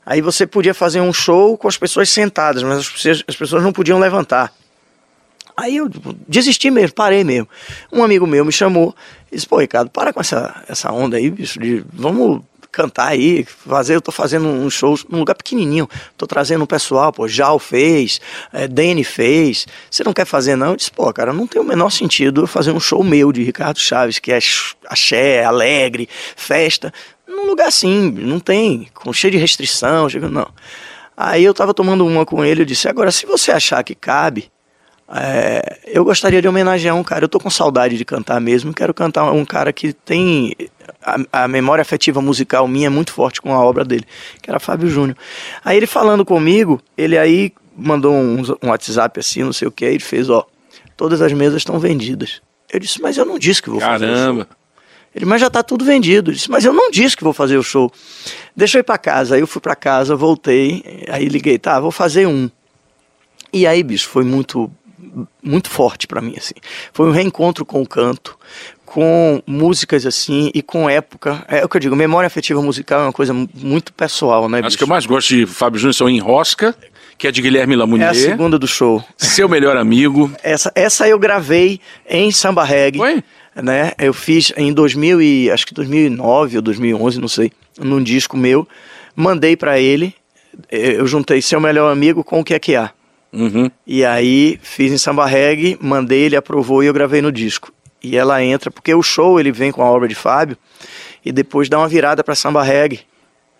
[0.09, 3.61] Aí você podia fazer um show com as pessoas sentadas, mas as pessoas, as pessoas
[3.61, 4.53] não podiam levantar.
[5.57, 5.91] Aí eu
[6.25, 7.49] desisti mesmo, parei mesmo.
[7.91, 8.95] Um amigo meu me chamou
[9.29, 12.41] e disse, pô, Ricardo, para com essa, essa onda aí, bicho, de, vamos
[12.71, 17.11] cantar aí, fazer, eu tô fazendo um show num lugar pequenininho, tô trazendo um pessoal,
[17.11, 18.21] pô, Jal fez,
[18.53, 20.69] é, Dani fez, você não quer fazer não?
[20.69, 23.43] Eu disse, pô, cara, não tem o menor sentido eu fazer um show meu de
[23.43, 24.39] Ricardo Chaves, que é
[24.85, 26.93] axé, alegre, festa,
[27.28, 30.47] num lugar assim, não tem, com cheio de restrição, cheio- não.
[31.15, 34.51] Aí eu tava tomando uma com ele, eu disse, agora se você achar que cabe,
[35.09, 37.23] é, eu gostaria de homenagear um cara.
[37.25, 38.73] Eu tô com saudade de cantar mesmo.
[38.73, 40.53] Quero cantar um cara que tem.
[41.01, 44.03] A, a memória afetiva musical minha é muito forte com a obra dele,
[44.41, 45.15] que era Fábio Júnior.
[45.63, 49.86] Aí ele falando comigo, ele aí mandou um, um WhatsApp assim, não sei o que,
[49.86, 50.45] ele fez: Ó,
[50.97, 52.41] todas as mesas estão vendidas.
[52.69, 54.05] Eu disse, mas eu não disse que vou fazer.
[54.05, 54.47] o show." Caramba.
[55.18, 56.30] Ele, mas já tá tudo vendido.
[56.30, 57.91] Eu disse, mas eu não disse que vou fazer o show.
[58.55, 59.34] Deixa eu ir pra casa.
[59.36, 62.49] Aí eu fui pra casa, voltei, aí liguei, tá, vou fazer um.
[63.51, 64.72] E aí, bicho, foi muito
[65.41, 66.53] muito forte pra mim assim.
[66.93, 68.38] Foi um reencontro com o canto,
[68.86, 71.43] com músicas assim e com época.
[71.47, 74.59] É o que eu digo, memória afetiva musical é uma coisa mu- muito pessoal, né,
[74.59, 74.78] Acho bicho?
[74.78, 76.76] que eu mais gosto de Fábio Júnior são Enrosca,
[77.18, 78.13] que é de Guilherme É a Lamounier.
[78.13, 79.03] segunda do show.
[79.18, 80.32] Seu melhor amigo.
[80.43, 82.99] Essa, essa eu gravei em samba reggae.
[82.99, 83.24] Foi?
[83.61, 83.91] Né?
[83.97, 88.67] Eu fiz em 2000 e acho que 2009 ou 2011, não sei, num disco meu.
[89.15, 90.13] Mandei pra ele.
[90.71, 92.91] eh, Eu juntei seu melhor amigo com o que é que há.
[93.33, 93.69] Uhum.
[93.85, 97.73] E aí fiz em samba reggae, mandei, ele aprovou e eu gravei no disco.
[98.03, 100.55] E ela entra, porque o show ele vem com a obra de Fábio
[101.25, 103.01] e depois dá uma virada pra samba reggae,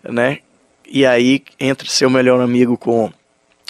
[0.08, 0.38] né?
[0.90, 3.12] E aí entra seu melhor amigo com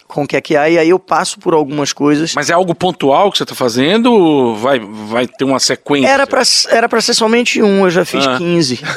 [0.08, 2.32] com o que é que há, e aí eu passo por algumas coisas.
[2.34, 6.08] Mas é algo pontual que você tá fazendo ou vai, vai ter uma sequência?
[6.08, 8.38] Era pra, era pra ser somente um, eu já fiz Ah.
[8.38, 8.80] 15.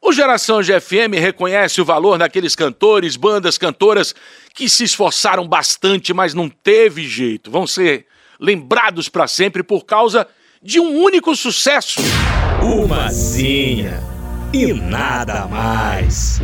[0.00, 4.14] O Geração GFM reconhece o valor daqueles cantores, bandas, cantoras
[4.54, 7.50] que se esforçaram bastante, mas não teve jeito.
[7.50, 8.06] Vão ser
[8.40, 10.26] lembrados pra sempre por causa
[10.62, 12.00] de um único sucesso.
[12.62, 14.00] Umazinha
[14.54, 16.40] e nada mais.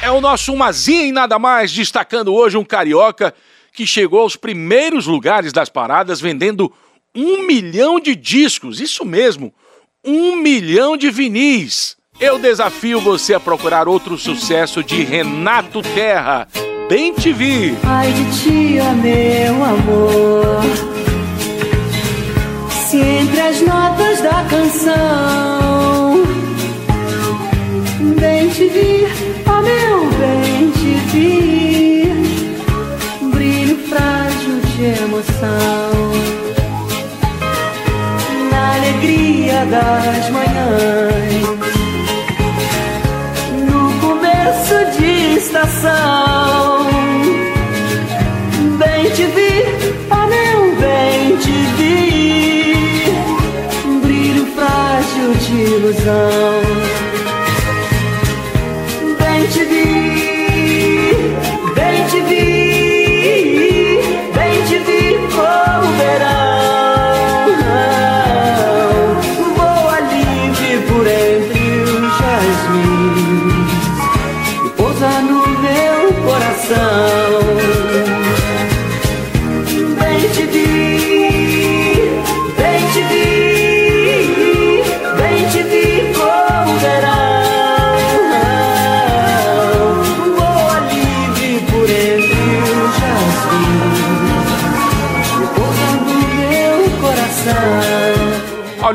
[0.00, 3.34] É o nosso Umazinha e nada mais, destacando hoje um carioca
[3.72, 6.72] que chegou aos primeiros lugares das paradas vendendo
[7.14, 8.80] um milhão de discos.
[8.80, 9.52] Isso mesmo,
[10.04, 11.96] um milhão de vinis.
[12.20, 16.48] Eu desafio você a procurar outro sucesso de Renato Terra.
[16.88, 17.76] Bem te vi.
[17.84, 20.62] Ai de ti, ó meu amor.
[22.70, 26.24] Se entre as notas da canção,
[28.18, 29.07] bem te vi,
[29.68, 31.28] meu bem te vi,
[33.32, 35.92] brilho frágil de emoção,
[38.50, 41.32] na alegria das manhãs,
[43.70, 46.86] no começo de estação.
[48.78, 49.52] Bem te vi,
[50.34, 51.92] meu bem te vi,
[54.02, 56.47] brilho frágil de ilusão.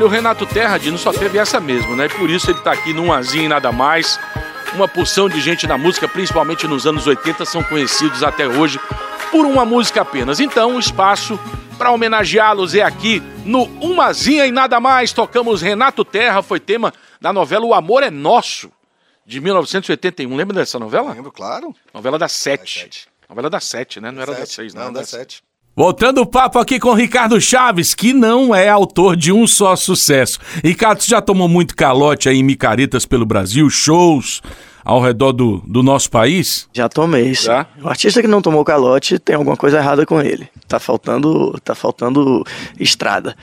[0.04, 2.08] Olha, o Renato Terra, Dino, só teve essa mesmo, né?
[2.08, 4.20] Por isso ele tá aqui num azinho e nada mais.
[4.74, 8.78] Uma porção de gente na música, principalmente nos anos 80, são conhecidos até hoje
[9.30, 10.40] por uma música apenas.
[10.40, 11.40] Então, o espaço
[11.78, 15.10] para homenageá-los é aqui no Umazinha e nada mais.
[15.10, 18.70] Tocamos Renato Terra, foi tema da novela O Amor é Nosso,
[19.24, 20.36] de 1981.
[20.36, 21.14] Lembra dessa novela?
[21.14, 21.74] Lembro, claro.
[21.94, 23.08] Novela da Sete.
[23.26, 24.10] Novela da Sete, né?
[24.10, 24.82] Não era da Seis, não.
[24.82, 25.42] Não, era dá sete.
[25.76, 30.38] Voltando o papo aqui com Ricardo Chaves, que não é autor de um só sucesso.
[30.62, 34.40] Ricardo, você já tomou muito calote aí em micaretas pelo Brasil, shows
[34.84, 36.68] ao redor do, do nosso país?
[36.72, 37.46] Já tomei, sim.
[37.46, 37.66] Já?
[37.82, 40.48] O artista que não tomou calote tem alguma coisa errada com ele.
[40.68, 42.44] Tá faltando, tá faltando
[42.78, 43.36] estrada.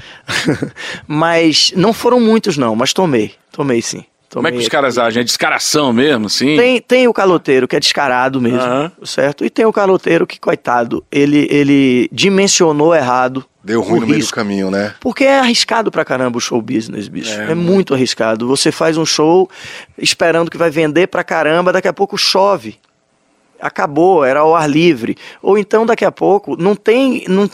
[1.06, 3.34] mas não foram muitos não, mas tomei.
[3.52, 4.06] Tomei sim.
[4.34, 5.22] Como é que os caras agem?
[5.22, 6.56] É descaração mesmo, assim?
[6.56, 9.44] Tem, tem o caloteiro que é descarado mesmo, certo?
[9.44, 13.46] E tem o caloteiro que, coitado, ele, ele dimensionou errado.
[13.64, 14.96] Deu o ruim no meio do caminho, né?
[15.00, 17.40] Porque é arriscado pra caramba o show business, bicho.
[17.40, 18.48] É, É, muito arriscado.
[18.48, 19.50] Você faz um show
[19.98, 22.80] esperando que vai vender pra caramba, daqui a pouco chove.
[23.62, 25.16] Acabou, era ao ar livre.
[25.42, 27.24] Ou então daqui a pouco não tem.
[27.28, 27.50] Não,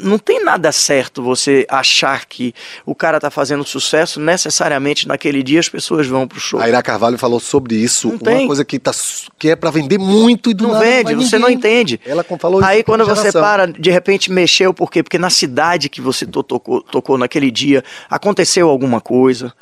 [0.00, 2.54] não tem nada certo você achar que
[2.86, 6.60] o cara tá fazendo sucesso necessariamente naquele dia as pessoas vão pro show.
[6.60, 8.08] A Ira Carvalho falou sobre isso.
[8.08, 8.46] Não uma tem.
[8.46, 8.92] coisa que, tá,
[9.38, 12.00] que é pra vender muito e do não nada vende, você não entende.
[12.04, 15.02] Ela falou isso Aí quando você para, de repente mexeu, por quê?
[15.02, 19.52] Porque na cidade que você to- tocou, tocou naquele dia aconteceu alguma coisa.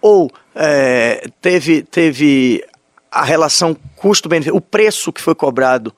[0.00, 2.64] Ou é, teve, teve
[3.12, 5.92] a relação custo-benefício, o preço que foi cobrado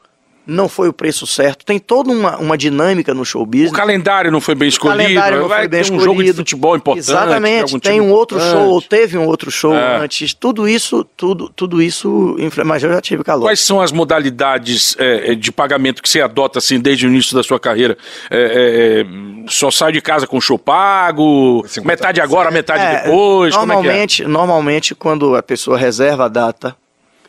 [0.47, 1.65] não foi o preço certo.
[1.65, 3.71] Tem toda uma, uma dinâmica no show business.
[3.71, 5.03] O calendário não foi bem O escolhido.
[5.03, 6.37] calendário não vai foi bem ter um jogo de escolhido.
[6.37, 6.99] futebol importante.
[7.09, 7.81] Exatamente.
[7.81, 8.61] Tem um outro importante.
[8.63, 9.97] show, ou teve um outro show É.
[10.03, 10.35] antes.
[10.35, 12.37] Tudo isso, tudo, tudo isso,
[12.67, 13.45] mas eu já tive calor.
[13.47, 17.43] Quais são as modalidades é, de pagamento que você adota assim desde o início da
[17.43, 17.97] sua carreira?
[18.31, 19.07] É, é, é,
[19.49, 21.63] só sai de casa com show pago?
[21.67, 21.85] 50%.
[21.87, 23.57] Metade agora, metade É, depois?
[23.57, 23.83] Como é que é?
[23.83, 26.77] normalmente, normalmente, quando a pessoa reserva a data,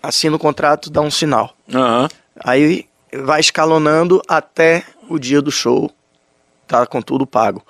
[0.07, 1.55] assina o contrato, dá um sinal.
[1.73, 2.07] Aham.
[2.43, 5.91] Aí vai escalonando até o dia do show,
[6.67, 7.63] tá com tudo pago.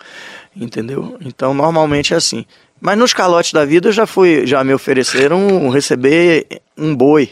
[0.55, 1.17] Entendeu?
[1.21, 2.45] Então, normalmente é assim.
[2.79, 7.31] Mas nos calotes da vida, eu já fui, já me ofereceram receber um boi,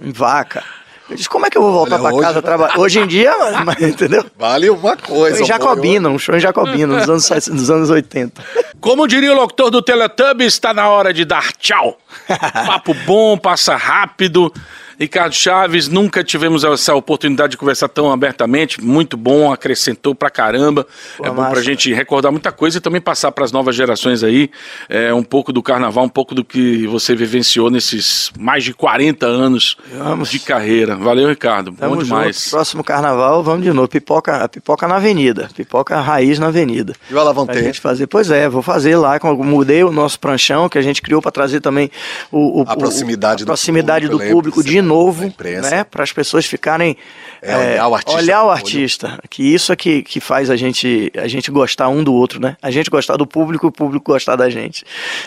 [0.00, 0.62] em vaca.
[1.08, 2.78] Eu disse, como é que eu vou voltar hoje- casa trabalhar?
[2.78, 3.32] Hoje em dia,
[3.64, 4.24] mas, entendeu?
[4.38, 5.38] Vale uma coisa.
[5.38, 8.42] Em um Jacobina, um show em Jacobina, nos anos, nos anos 80.
[8.80, 11.98] Como diria o locutor do Teletubbies, está na hora de dar tchau.
[12.28, 14.52] Papo bom, passa rápido.
[14.98, 18.82] Ricardo Chaves, nunca tivemos essa oportunidade de conversar tão abertamente.
[18.82, 20.86] Muito bom, acrescentou pra caramba.
[21.16, 21.62] Pô, é bom pra massa.
[21.62, 24.50] gente recordar muita coisa e também passar pras novas gerações aí
[24.88, 29.24] é, um pouco do carnaval, um pouco do que você vivenciou nesses mais de 40
[29.24, 30.30] anos Vamos.
[30.30, 30.96] de carreira.
[30.96, 31.70] Valeu, Ricardo.
[31.70, 32.36] Bom Tamo demais.
[32.36, 32.50] junto.
[32.50, 33.86] Próximo carnaval, vamos de novo.
[33.88, 35.48] Pipoca, a pipoca na avenida.
[35.54, 36.92] Pipoca raiz na avenida.
[37.08, 37.52] E o Alavante?
[37.52, 38.06] Pra gente fazer.
[38.08, 39.18] Pois é, vou fazer lá.
[39.20, 41.88] com- Mudei o nosso pranchão que a gente criou para trazer também
[42.32, 45.32] o, o- A o- proximidade a do proximidade público, do público de novo,
[45.70, 45.84] né?
[45.84, 46.96] Para as pessoas ficarem
[47.40, 49.18] É, olhar o artista olhar o artista.
[49.30, 52.56] Que isso é que, que faz a gente a gente gostar um do outro, né?
[52.60, 54.84] A gente gostar do público e o público gostar da gente,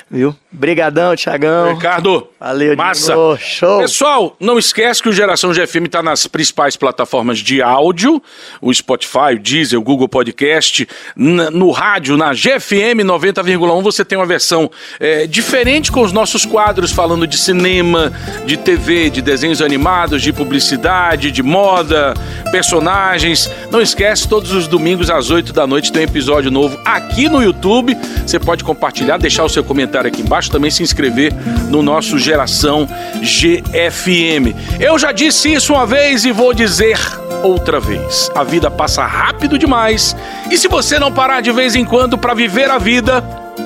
[0.10, 0.36] viu?
[0.52, 1.74] Brigadão, Tiagão.
[1.74, 3.14] Ricardo, Valeu, massa.
[3.40, 3.80] Show.
[3.80, 8.22] Pessoal, não esquece que o Geração GFM está nas principais plataformas de áudio,
[8.60, 14.26] o Spotify, o Deezer, o Google Podcast, no rádio, na GFM 90,1 você tem uma
[14.26, 18.12] versão é, diferente com os nossos quadros falando de cinema,
[18.46, 19.22] de TV, de
[19.52, 22.14] desenhos animados, de publicidade, de moda,
[22.52, 23.50] personagens.
[23.70, 27.44] Não esquece, todos os domingos às 8 da noite tem um episódio novo aqui no
[27.44, 27.98] YouTube.
[28.26, 31.34] Você pode compartilhar, deixar o seu comentário aqui embaixo, também se inscrever
[31.70, 32.88] no nosso Geração
[33.22, 34.56] GFM.
[34.80, 36.98] Eu já disse isso uma vez e vou dizer
[37.44, 38.32] outra vez.
[38.36, 40.16] A vida passa rápido demais
[40.50, 43.24] e se você não parar de vez em quando para viver a vida,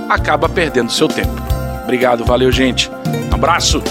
[0.10, 1.36] acaba perdendo seu tempo.
[1.84, 2.90] Obrigado, valeu, gente.
[3.32, 3.84] Abraço.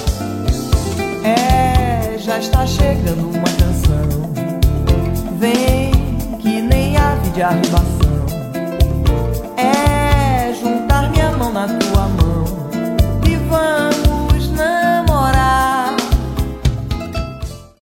[2.34, 4.32] Já está chegando uma canção.
[5.38, 5.92] Vem
[6.40, 8.03] que nem ave de arribação.